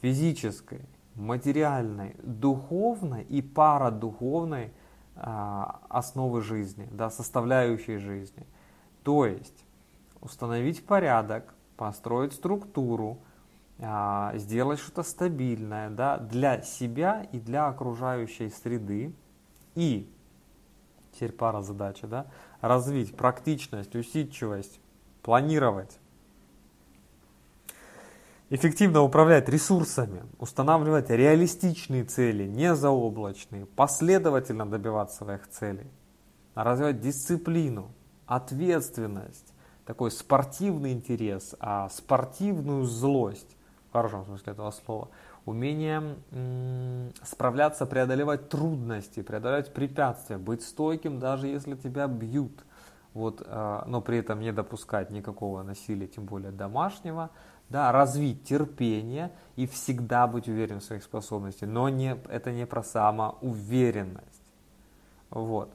[0.00, 4.72] физической, материальной, духовной и парадуховной
[5.16, 8.46] а, основы жизни, да, составляющей жизни.
[9.02, 9.65] То есть
[10.26, 13.18] установить порядок, построить структуру,
[13.78, 19.14] а, сделать что-то стабильное да, для себя и для окружающей среды.
[19.76, 20.10] И,
[21.12, 22.26] теперь пара задача, да,
[22.60, 24.80] развить практичность, усидчивость,
[25.22, 25.98] планировать,
[28.50, 35.90] эффективно управлять ресурсами, устанавливать реалистичные цели, не заоблачные, последовательно добиваться своих целей,
[36.56, 37.92] развивать дисциплину,
[38.26, 39.52] ответственность,
[39.86, 43.56] такой спортивный интерес, а спортивную злость,
[43.88, 45.08] в хорошем смысле этого слова,
[45.44, 52.64] умение м- справляться, преодолевать трудности, преодолевать препятствия, быть стойким, даже если тебя бьют,
[53.14, 57.30] вот, э, но при этом не допускать никакого насилия, тем более домашнего,
[57.68, 61.68] да, развить терпение и всегда быть уверен в своих способностях.
[61.68, 64.42] Но не, это не про самоуверенность.
[65.30, 65.72] Вот.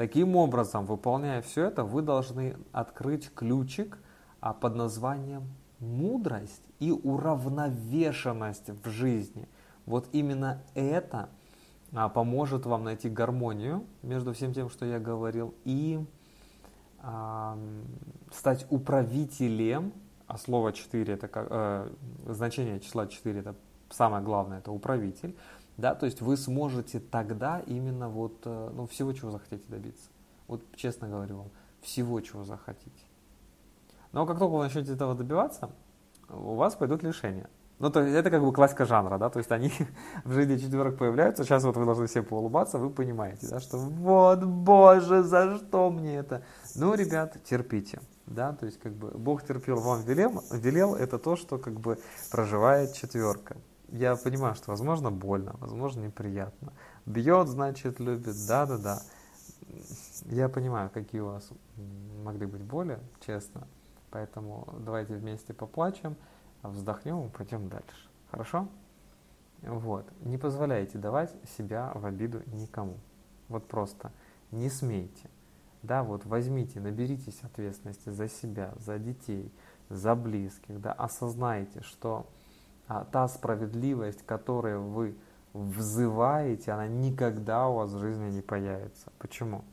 [0.00, 3.98] Таким образом, выполняя все это, вы должны открыть ключик
[4.40, 5.42] а, под названием
[5.78, 9.46] мудрость и уравновешенность в жизни.
[9.84, 11.28] Вот именно это
[11.92, 16.02] а, поможет вам найти гармонию между всем тем, что я говорил, и
[17.02, 17.58] а,
[18.32, 19.92] стать управителем
[20.26, 21.90] а слово 4 это как, э,
[22.26, 23.54] значение числа 4 это
[23.90, 25.36] самое главное, это управитель,
[25.76, 30.10] да, то есть вы сможете тогда именно вот, э, ну, всего, чего захотите добиться.
[30.46, 31.50] Вот честно говорю вам,
[31.80, 33.04] всего, чего захотите.
[34.12, 35.70] Но как только вы начнете этого добиваться,
[36.28, 37.48] у вас пойдут лишения.
[37.78, 39.72] Ну, то это как бы классика жанра, да, то есть они
[40.24, 44.44] в жизни четверок появляются, сейчас вот вы должны все поулыбаться, вы понимаете, да, что вот,
[44.44, 46.42] боже, за что мне это?
[46.74, 48.00] Ну, ребят, терпите
[48.30, 51.98] да, то есть как бы Бог терпел, вам велел, велел, это то, что как бы
[52.30, 53.56] проживает четверка.
[53.92, 56.72] Я понимаю, что возможно больно, возможно неприятно.
[57.06, 59.02] Бьет, значит, любит, да-да-да.
[60.26, 61.50] Я понимаю, какие у вас
[62.22, 63.66] могли быть боли, честно.
[64.10, 66.16] Поэтому давайте вместе поплачем,
[66.62, 68.08] вздохнем и пойдем дальше.
[68.30, 68.68] Хорошо?
[69.62, 70.06] Вот.
[70.20, 72.96] Не позволяйте давать себя в обиду никому.
[73.48, 74.12] Вот просто
[74.50, 75.28] не смейте.
[75.82, 79.52] Да, вот возьмите, наберитесь ответственности за себя, за детей,
[79.88, 82.26] за близких, да, осознайте, что
[82.90, 85.14] а, та справедливость, которую вы
[85.52, 89.12] взываете, она никогда у вас в жизни не появится.
[89.20, 89.64] Почему?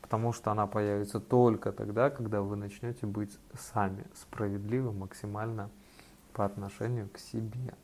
[0.00, 3.38] Потому что она появится только тогда, когда вы начнете быть
[3.74, 5.68] сами справедливы максимально
[6.32, 7.74] по отношению к себе.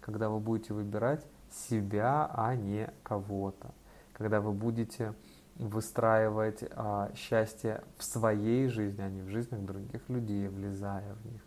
[0.00, 3.74] Когда вы будете выбирать себя, а не кого-то.
[4.14, 5.12] Когда вы будете
[5.56, 11.42] выстраивать а, счастье в своей жизни, а не в жизнях других людей, влезая в них.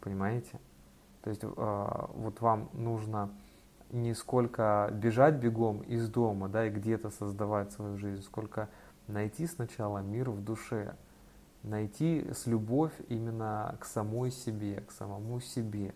[0.00, 0.60] Понимаете?
[1.22, 3.30] То есть а, вот вам нужно
[3.90, 8.68] не сколько бежать бегом из дома, да, и где-то создавать свою жизнь, сколько
[9.08, 10.94] найти сначала мир в душе,
[11.62, 15.94] найти с любовь именно к самой себе, к самому себе.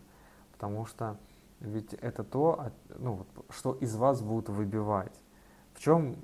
[0.53, 1.17] Потому что
[1.61, 5.15] ведь это то, ну, что из вас будут выбивать.
[5.73, 6.17] В чем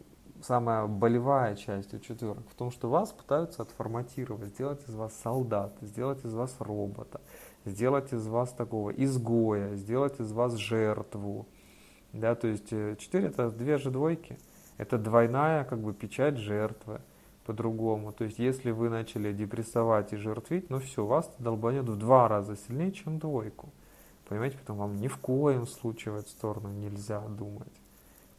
[0.42, 2.46] самая болевая часть у четверок?
[2.50, 7.20] В том, что вас пытаются отформатировать, сделать из вас солдата, сделать из вас робота,
[7.64, 11.46] сделать из вас такого изгоя, сделать из вас жертву.
[12.12, 14.38] Да, то есть 4 э, это две же двойки.
[14.78, 17.00] Это двойная как бы печать жертвы
[17.44, 18.12] по-другому.
[18.12, 22.56] То есть если вы начали депрессовать и жертвить, ну все, вас долбанет в два раза
[22.56, 23.70] сильнее, чем двойку.
[24.28, 27.72] Понимаете, потом вам ни в коем случае в эту сторону нельзя думать.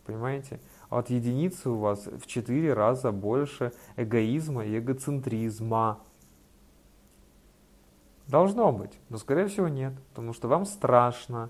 [0.05, 0.59] Понимаете?
[0.89, 5.99] А от единицы у вас в четыре раза больше эгоизма и эгоцентризма.
[8.31, 11.49] Должно быть, но скорее всего нет, потому что вам страшно.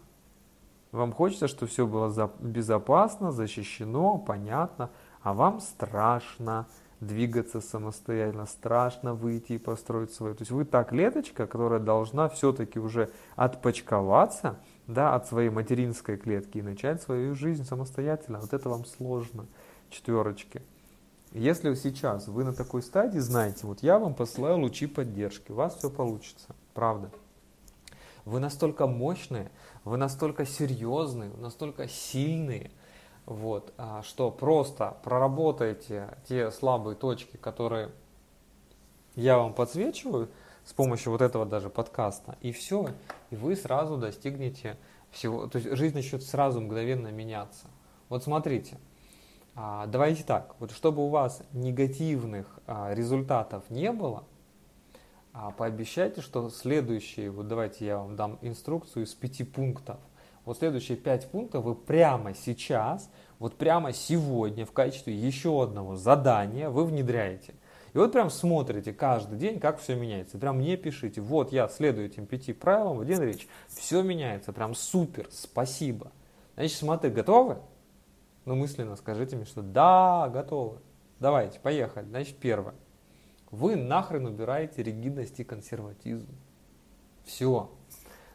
[0.91, 4.89] Вам хочется, чтобы все было безопасно, защищено, понятно,
[5.21, 6.65] а вам страшно
[6.99, 10.33] двигаться самостоятельно, страшно выйти и построить свою.
[10.33, 14.57] То есть вы та клеточка, которая должна все-таки уже отпочковаться
[14.87, 18.39] да, от своей материнской клетки и начать свою жизнь самостоятельно.
[18.39, 19.45] Вот это вам сложно,
[19.91, 20.63] четверочки.
[21.31, 25.75] Если сейчас вы на такой стадии, знаете, вот я вам посылаю лучи поддержки, у вас
[25.75, 27.09] все получится, правда.
[28.25, 29.51] Вы настолько мощные,
[29.83, 32.71] вы настолько серьезные, настолько сильные–
[33.25, 37.91] вот, а, что просто проработайте те слабые точки, которые
[39.15, 40.29] я вам подсвечиваю
[40.65, 42.89] с помощью вот этого даже подкаста, и все,
[43.29, 44.77] и вы сразу достигнете
[45.11, 47.67] всего, то есть жизнь начнет сразу мгновенно меняться.
[48.09, 48.77] Вот смотрите,
[49.55, 54.23] а, давайте так, вот чтобы у вас негативных а, результатов не было,
[55.57, 59.97] пообещайте, что следующие, вот давайте я вам дам инструкцию из пяти пунктов,
[60.45, 63.09] вот следующие пять пунктов вы прямо сейчас,
[63.39, 67.53] вот прямо сегодня в качестве еще одного задания вы внедряете.
[67.93, 70.37] И вот прям смотрите каждый день, как все меняется.
[70.37, 75.27] Прям мне пишите, вот я следую этим пяти правилам, Владимир Ильич, все меняется, прям супер,
[75.31, 76.11] спасибо.
[76.55, 77.57] Значит, смотри, готовы?
[78.45, 80.79] Ну, мысленно скажите мне, что да, готовы.
[81.19, 82.05] Давайте, поехали.
[82.05, 82.73] Значит, первое.
[83.51, 86.29] Вы нахрен убираете ригидность и консерватизм.
[87.25, 87.69] Все.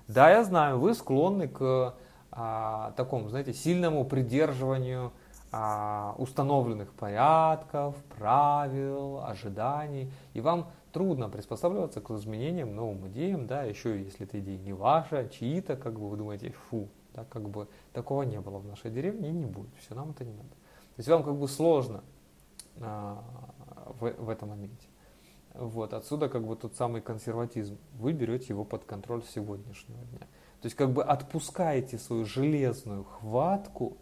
[0.09, 1.95] Да, я знаю, вы склонны к
[2.31, 5.13] а, такому, знаете, сильному придерживанию
[5.51, 14.03] а, установленных порядков, правил, ожиданий, и вам трудно приспосабливаться к изменениям, новым идеям, да, еще
[14.03, 17.69] если эта идея не ваша, а чьи-то, как бы вы думаете, фу, да, как бы
[17.93, 20.49] такого не было в нашей деревне и не будет, все, нам это не надо.
[20.49, 22.05] То есть вам как бы сложно
[22.81, 23.25] а,
[23.99, 24.86] в, в этом моменте.
[25.59, 27.79] Вот, отсюда как бы тот самый консерватизм.
[27.95, 30.27] Вы берете его под контроль сегодняшнего дня.
[30.61, 33.97] То есть как бы отпускаете свою железную хватку,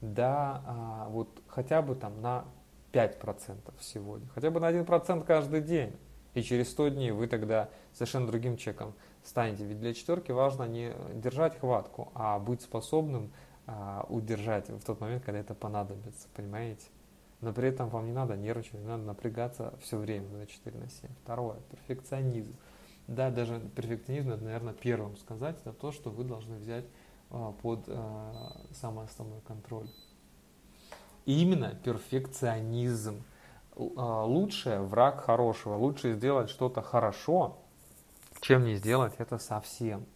[0.00, 2.44] да, а, вот хотя бы там на
[2.92, 5.94] 5% сегодня, хотя бы на 1% каждый день.
[6.34, 9.64] И через 100 дней вы тогда совершенно другим человеком станете.
[9.64, 13.32] Ведь для четверки важно не держать хватку, а быть способным
[13.66, 16.86] а, удержать в тот момент, когда это понадобится, понимаете?
[17.40, 21.10] Но при этом вам не надо нервничать, не надо напрягаться все время 24 на 7.
[21.22, 22.54] Второе, перфекционизм.
[23.06, 26.86] Да, даже перфекционизм, это, наверное, первым сказать, это то, что вы должны взять
[27.30, 29.88] а, под а, самый основной контроль.
[31.26, 33.22] И именно перфекционизм.
[33.76, 35.74] А, лучшее враг хорошего.
[35.74, 37.58] Лучше сделать что-то хорошо,
[38.40, 40.06] чем не сделать это совсем.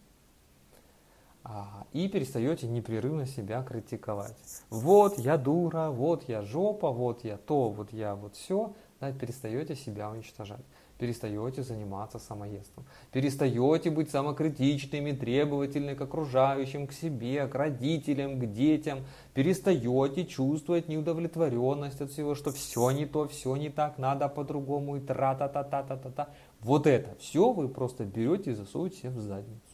[1.43, 4.35] А, и перестаете непрерывно себя критиковать.
[4.69, 8.73] Вот я дура, вот я жопа, вот я то, вот я вот все.
[8.99, 10.59] Да, перестаете себя уничтожать.
[10.97, 12.85] Перестаете заниматься самоедством.
[13.13, 19.05] Перестаете быть самокритичными, требовательны к окружающим, к себе, к родителям, к детям.
[19.33, 24.99] Перестаете чувствовать неудовлетворенность от всего, что все не то, все не так, надо по-другому и
[24.99, 26.27] тра-та-та-та-та-та-та.
[26.59, 29.68] Вот это все вы просто берете и засовываете себе в задницу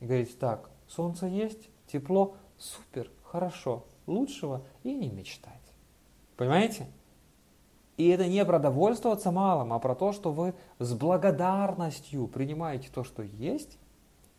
[0.00, 5.54] и говорите, так, солнце есть, тепло, супер, хорошо, лучшего и не мечтать.
[6.36, 6.86] Понимаете?
[7.96, 13.02] И это не про довольствоваться малым, а про то, что вы с благодарностью принимаете то,
[13.02, 13.76] что есть,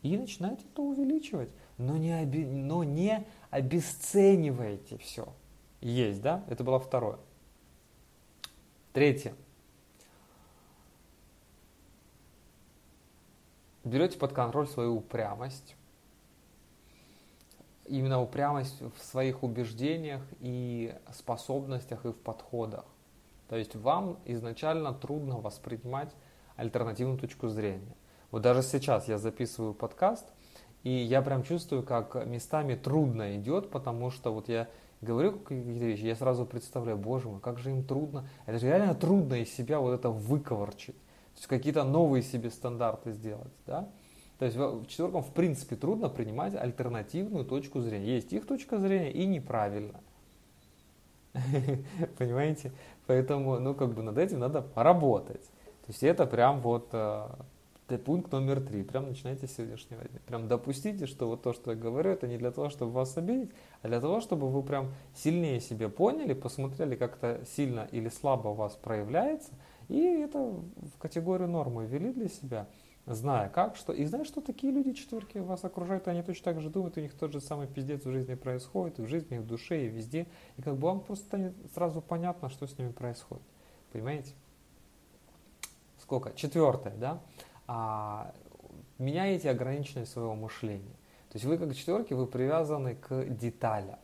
[0.01, 1.49] и начинаете это увеличивать.
[1.77, 2.45] Но не, оби...
[2.45, 5.27] но не обесцениваете все.
[5.81, 6.43] Есть, да?
[6.47, 7.19] Это было второе.
[8.93, 9.33] Третье.
[13.83, 15.75] Берете под контроль свою упрямость,
[17.85, 22.85] именно упрямость в своих убеждениях и способностях и в подходах.
[23.49, 26.11] То есть вам изначально трудно воспринимать
[26.55, 27.95] альтернативную точку зрения.
[28.31, 30.25] Вот даже сейчас я записываю подкаст,
[30.83, 34.67] и я прям чувствую, как местами трудно идет, потому что вот я
[35.01, 38.27] говорю какие-то вещи, я сразу представляю, боже мой, как же им трудно.
[38.45, 40.95] Это же реально трудно из себя вот это выковырчить.
[41.39, 43.87] Есть какие-то новые себе стандарты сделать, да.
[44.39, 48.15] То есть в в принципе трудно принимать альтернативную точку зрения.
[48.15, 50.01] Есть их точка зрения и неправильно.
[52.17, 52.73] Понимаете?
[53.07, 55.45] Поэтому, ну, как бы над этим надо поработать.
[55.45, 57.27] То есть это прям вот э,
[58.03, 58.83] пункт номер три.
[58.83, 60.19] Прям начинайте с сегодняшнего дня.
[60.27, 63.51] Прям допустите, что вот то, что я говорю, это не для того, чтобы вас обидеть,
[63.81, 68.49] а для того, чтобы вы прям сильнее себе поняли, посмотрели, как это сильно или слабо
[68.49, 69.53] у вас проявляется,
[69.89, 72.67] и это в категорию нормы ввели для себя,
[73.05, 73.91] зная как, что.
[73.91, 77.13] И знаешь, что такие люди четверки вас окружают, они точно так же думают, у них
[77.13, 80.27] тот же самый пиздец в жизни происходит, и в жизни, и в душе, и везде.
[80.57, 83.43] И как бы вам просто станет сразу понятно, что с ними происходит.
[83.91, 84.33] Понимаете?
[85.97, 86.31] Сколько?
[86.33, 87.21] Четвертое, да?
[87.71, 88.33] а,
[88.97, 90.95] меняете ограниченность своего мышления.
[91.29, 93.99] То есть вы как четверки, вы привязаны к деталям.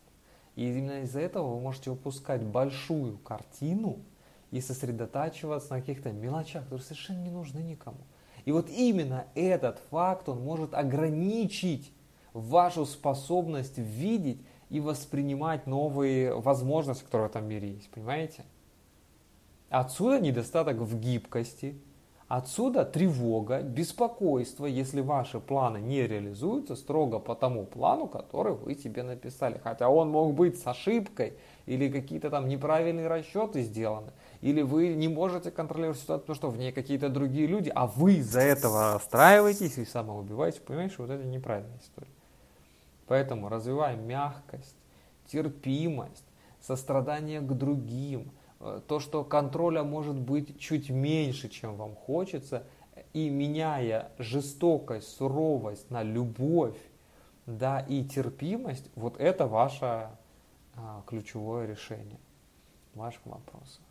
[0.55, 3.97] И именно из-за этого вы можете выпускать большую картину
[4.51, 7.99] и сосредотачиваться на каких-то мелочах, которые совершенно не нужны никому.
[8.45, 11.91] И вот именно этот факт, он может ограничить
[12.33, 14.39] вашу способность видеть
[14.69, 17.89] и воспринимать новые возможности, которые в этом мире есть.
[17.89, 18.43] Понимаете?
[19.69, 21.75] Отсюда недостаток в гибкости,
[22.27, 29.03] Отсюда тревога, беспокойство, если ваши планы не реализуются строго по тому плану, который вы себе
[29.03, 29.61] написали.
[29.63, 31.33] Хотя он мог быть с ошибкой,
[31.67, 34.11] или какие-то там неправильные расчеты сделаны,
[34.45, 38.15] или вы не можете контролировать ситуацию, потому что в ней какие-то другие люди, а вы
[38.15, 40.61] из-за этого расстраиваетесь и самоубиваете.
[40.61, 42.11] Понимаешь, вот это неправильная история.
[43.07, 44.75] Поэтому развиваем мягкость,
[45.27, 46.25] терпимость,
[46.61, 52.63] сострадание к другим– Э, то, что контроля может быть чуть меньше, чем вам хочется,
[53.13, 56.77] и меняя жестокость, суровость на любовь,
[57.45, 60.09] да, и терпимость, вот это ваше
[60.75, 62.17] а, ключевое решение
[62.95, 63.81] вашего вопроса.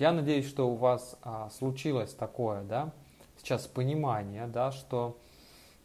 [0.00, 2.90] Я надеюсь, что у вас а, случилось такое, да,
[3.36, 5.18] сейчас понимание, да, что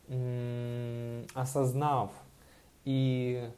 [0.08, 2.12] м- осознав
[2.86, 3.52] и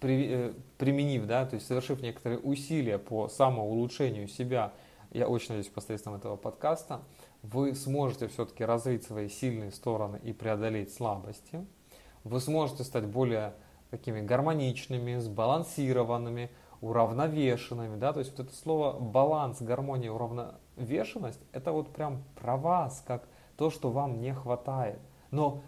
[0.00, 4.74] при, э, применив, да, то есть совершив некоторые усилия по самоулучшению себя,
[5.12, 7.00] я очень надеюсь, посредством этого подкаста,
[7.42, 11.64] вы сможете все-таки развить свои сильные стороны и преодолеть слабости.
[12.22, 13.54] Вы сможете стать более
[13.90, 16.50] такими гармоничными, сбалансированными,
[16.82, 17.96] уравновешенными.
[17.96, 18.12] Да?
[18.12, 23.26] То есть вот это слово баланс, гармония, уравновешенность, это вот прям про вас, как
[23.56, 24.98] то, что вам не хватает.
[25.30, 25.62] Но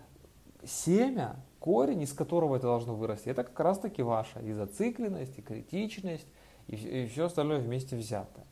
[0.65, 5.43] семя корень, из которого это должно вырасти, это как раз таки ваша и зацикленность, и
[5.43, 6.27] критичность,
[6.67, 8.45] и, и все остальное вместе взято.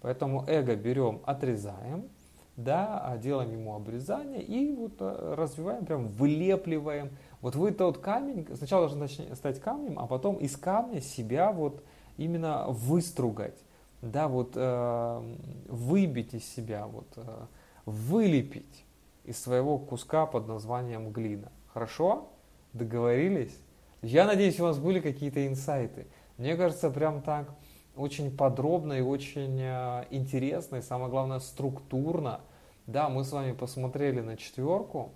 [0.00, 2.08] Поэтому эго берем, отрезаем,
[2.56, 7.10] да, а делаем ему обрезание и вот э, развиваем, прям вылепливаем.
[7.40, 11.82] Вот вы тот камень, сначала должны стать камнем, а потом из камня себя вот
[12.16, 13.58] именно выстругать,
[14.02, 15.36] да, вот э,
[15.68, 17.46] выбить из себя, вот э,
[17.86, 18.84] вылепить
[19.24, 21.50] из своего куска под названием глина.
[21.72, 22.28] Хорошо?
[22.72, 23.56] Договорились?
[24.02, 26.06] Я надеюсь, у вас были какие-то инсайты.
[26.36, 27.48] Мне кажется, прям так
[27.96, 32.40] очень подробно и очень э, интересно, и самое главное, структурно.
[32.86, 35.12] Да, мы с вами посмотрели на четверку,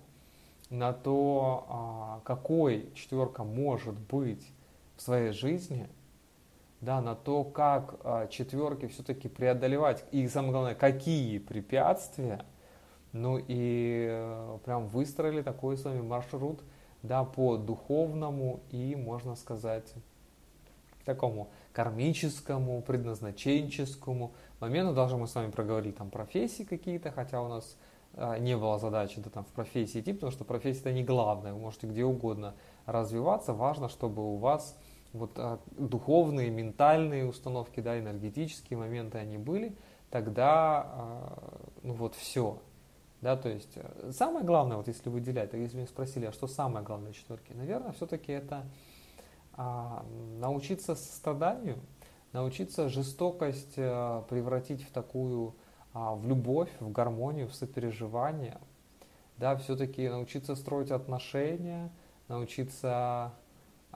[0.69, 4.45] на то, а, какой четверка может быть
[4.95, 5.87] в своей жизни,
[6.81, 12.45] да, на то, как а, четверки все-таки преодолевать, и самое главное, какие препятствия,
[13.11, 16.61] ну и э, прям выстроили такой с вами маршрут–
[17.03, 19.93] да, по духовному и, можно сказать,
[21.05, 24.93] такому кармическому, предназначенческому моменту.
[24.93, 27.77] Даже мы с вами проговорили там профессии какие-то, хотя у нас
[28.13, 31.53] а, не было задачи да, там, в профессии идти, потому что профессия это не главное,
[31.53, 32.53] вы можете где угодно
[32.85, 34.77] развиваться, важно, чтобы у вас
[35.13, 39.75] вот а, духовные, ментальные установки, да, энергетические моменты они были,
[40.09, 42.59] тогда а, ну вот все,
[43.21, 46.85] да, то есть э, самое главное, вот если выделять, если меня спросили, а что самое
[46.85, 48.63] главное четверки, наверное, все-таки это
[49.53, 50.05] а,
[50.39, 51.79] научиться состраданию,
[52.31, 55.53] научиться жестокость а, превратить в такую,
[55.93, 58.57] а, в любовь, в гармонию, в сопереживание,
[59.37, 61.91] да, все-таки научиться строить отношения,
[62.29, 63.33] научиться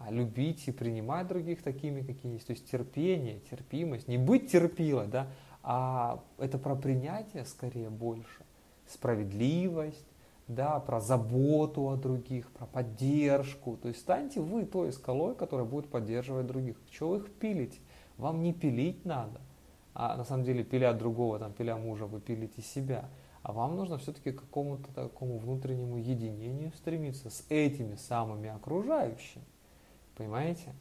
[0.05, 5.07] а, любить и принимать других такими, какие есть, то есть терпение, терпимость, не быть терпилой,
[5.07, 5.27] да,
[5.61, 8.43] а это про принятие скорее больше
[8.87, 10.05] справедливость,
[10.47, 13.77] да, про заботу о других, про поддержку.
[13.77, 16.77] То есть станьте вы той скалой, которая будет поддерживать других.
[16.89, 17.79] Чего вы их пилите?
[18.17, 19.39] Вам не пилить надо.
[19.93, 23.09] А на самом деле, пиля другого, там, пиля мужа, вы пилите себя.
[23.41, 29.45] А вам нужно все-таки к какому-то такому внутреннему единению стремиться с этими самыми окружающими.
[30.15, 30.73] Понимаете?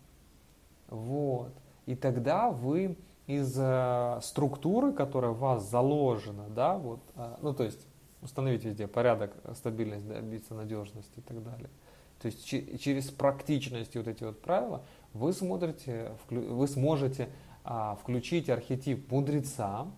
[0.88, 1.52] Вот.
[1.86, 7.64] И тогда вы из э, структуры, которая у вас заложена, да, вот, э, ну то
[7.64, 7.86] есть
[8.20, 11.70] установить везде порядок, стабильность, добиться надежности и так далее.
[12.20, 12.44] То есть
[12.80, 17.28] через практичность и вот эти вот правила вы смотрите, вы сможете
[17.64, 19.88] а, включить архетип мудреца,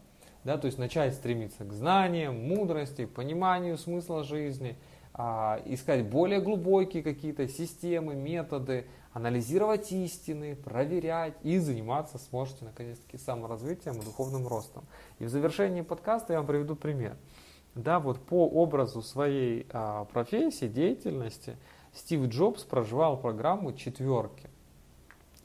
[0.42, 4.76] да, то есть начать стремиться к знаниям, мудрости, пониманию смысла жизни,
[5.12, 13.94] а, искать более глубокие какие-то системы, методы, анализировать истины, проверять и заниматься сможете наконец-таки саморазвитием
[13.94, 14.84] и духовным ростом.
[15.20, 17.16] И в завершении подкаста я вам приведу пример.
[17.76, 21.56] Да, вот по образу своей а, профессии, деятельности
[21.92, 24.50] Стив Джобс проживал программу четверки.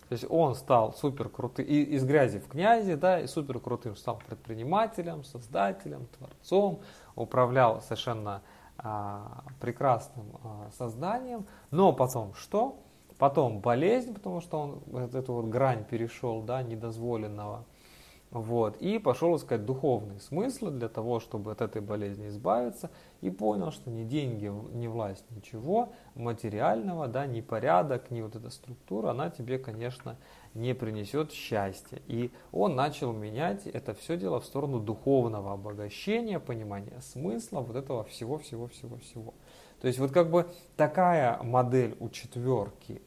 [0.09, 4.20] То есть он стал супер крутым, из грязи в князи, да, и супер крутым стал
[4.28, 6.82] предпринимателем, создателем, творцом,
[7.15, 8.41] управлял совершенно
[8.80, 11.45] а, прекрасным а, созданием.
[11.70, 12.80] Но потом что?
[13.20, 17.65] Потом болезнь, потому что он эту вот грань перешел, да, недозволенного.
[18.32, 22.91] Вот, и пошел искать духовный смысл для того, чтобы от этой болезни избавиться,
[23.22, 28.51] и понял, что ни деньги, ни власть, ничего материального, да, ни порядок, ни вот эта
[28.51, 30.15] структура, она тебе, конечно,
[30.53, 32.01] не принесет счастья.
[32.05, 38.03] И он начал менять это все дело в сторону духовного обогащения, понимания смысла вот этого
[38.03, 39.34] всего-всего-всего-всего.
[39.82, 40.47] То есть вот как бы
[40.78, 43.01] такая модель у четверки,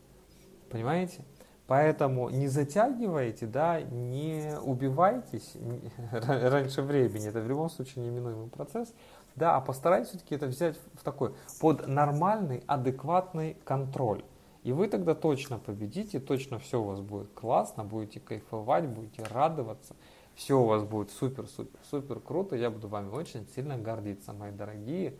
[0.72, 1.24] понимаете?
[1.66, 5.56] Поэтому не затягивайте, да, не убивайтесь
[6.12, 7.28] раньше времени.
[7.28, 8.92] Это в любом случае неминуемый процесс.
[9.36, 14.22] Да, а постарайтесь все-таки это взять в такой под нормальный, адекватный контроль.
[14.64, 19.96] И вы тогда точно победите, точно все у вас будет классно, будете кайфовать, будете радоваться.
[20.34, 22.56] Все у вас будет супер, супер, супер круто.
[22.56, 25.14] Я буду вами очень сильно гордиться, мои дорогие,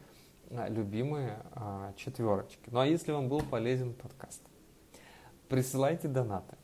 [0.51, 2.69] а, любимые а, четверочки.
[2.71, 4.43] Ну а если вам был полезен подкаст,
[5.53, 6.57] Присылайте донаты,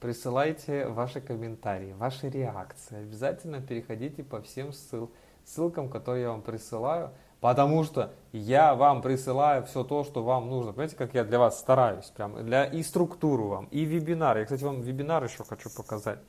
[0.00, 3.02] присылайте ваши комментарии, ваши реакции.
[3.02, 5.10] Обязательно переходите по всем ссыл,
[5.44, 7.10] ссылкам, которые я вам присылаю,
[7.40, 10.72] потому что я вам присылаю все то, что вам нужно.
[10.72, 14.38] Понимаете, как я для вас стараюсь, прям для и структуру вам, и вебинар.
[14.38, 16.20] Я, кстати, вам вебинар еще хочу показать.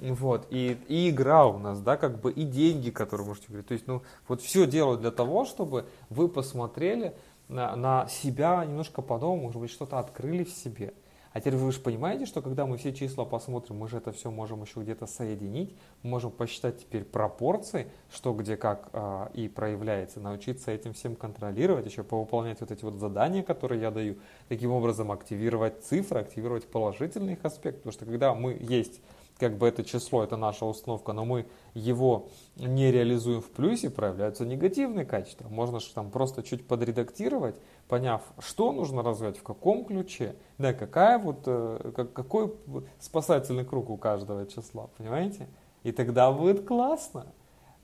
[0.00, 3.68] Вот, и, и игра у нас, да, как бы, и деньги, которые можете говорить.
[3.68, 7.14] То есть, ну, вот все делаю для того, чтобы вы посмотрели
[7.48, 10.94] на, на себя немножко по-новому, может быть, что-то открыли в себе.
[11.32, 14.30] А теперь вы же понимаете, что когда мы все числа посмотрим, мы же это все
[14.30, 20.70] можем еще где-то соединить, можем посчитать теперь пропорции, что где как э, и проявляется, научиться
[20.70, 24.16] этим всем контролировать, еще повыполнять вот эти вот задания, которые я даю,
[24.48, 29.00] таким образом активировать цифры, активировать положительный их аспект, потому что когда мы есть
[29.42, 34.46] как бы это число, это наша установка, но мы его не реализуем в плюсе, проявляются
[34.46, 35.48] негативные качества.
[35.48, 37.56] Можно же там просто чуть подредактировать,
[37.92, 42.54] поняв, что нужно развивать, в каком ключе, да, какая вот, э, какой
[42.98, 45.46] спасательный круг у каждого числа, понимаете?
[45.82, 47.26] И тогда будет классно.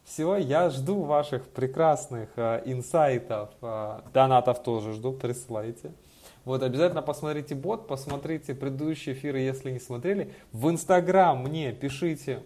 [0.05, 5.93] Все, я жду ваших прекрасных э, инсайтов, э, донатов тоже жду, присылайте.
[6.47, 10.33] Вот обязательно посмотрите бот, посмотрите предыдущие эфиры, если не смотрели.
[10.53, 12.45] В Инстаграм мне пишите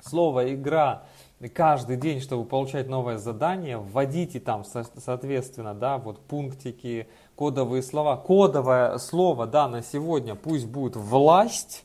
[0.00, 1.06] слово «игра»
[1.48, 8.16] каждый день, чтобы получать новое задание, вводите там, соответственно, да, вот пунктики, кодовые слова.
[8.16, 11.84] Кодовое слово, да, на сегодня пусть будет «власть»,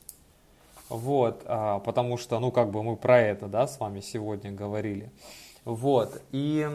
[0.88, 5.12] вот, а, потому что, ну, как бы мы про это, да, с вами сегодня говорили.
[5.64, 6.66] Вот, и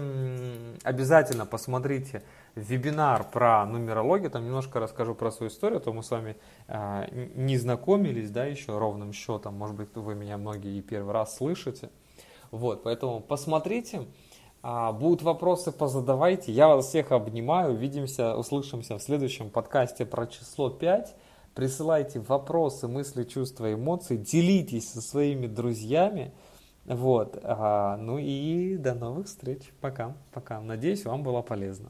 [0.83, 2.21] обязательно посмотрите
[2.53, 6.35] вебинар про нумерологию, там немножко расскажу про свою историю, а то мы с вами
[6.67, 11.37] э, не знакомились, да, еще ровным счетом, может быть, вы меня многие и первый раз
[11.37, 11.89] слышите.
[12.53, 14.05] Вот, поэтому посмотрите,
[14.61, 16.51] а, будут вопросы, позадавайте.
[16.51, 21.15] Я вас всех обнимаю, увидимся, услышимся в следующем подкасте про число 5.
[21.55, 26.31] Присылайте вопросы, мысли, чувства, эмоции, делитесь со своими друзьями.
[26.85, 29.73] Вот, а, ну и до новых встреч.
[29.81, 30.61] Пока, пока.
[30.61, 31.89] Надеюсь, вам было полезно.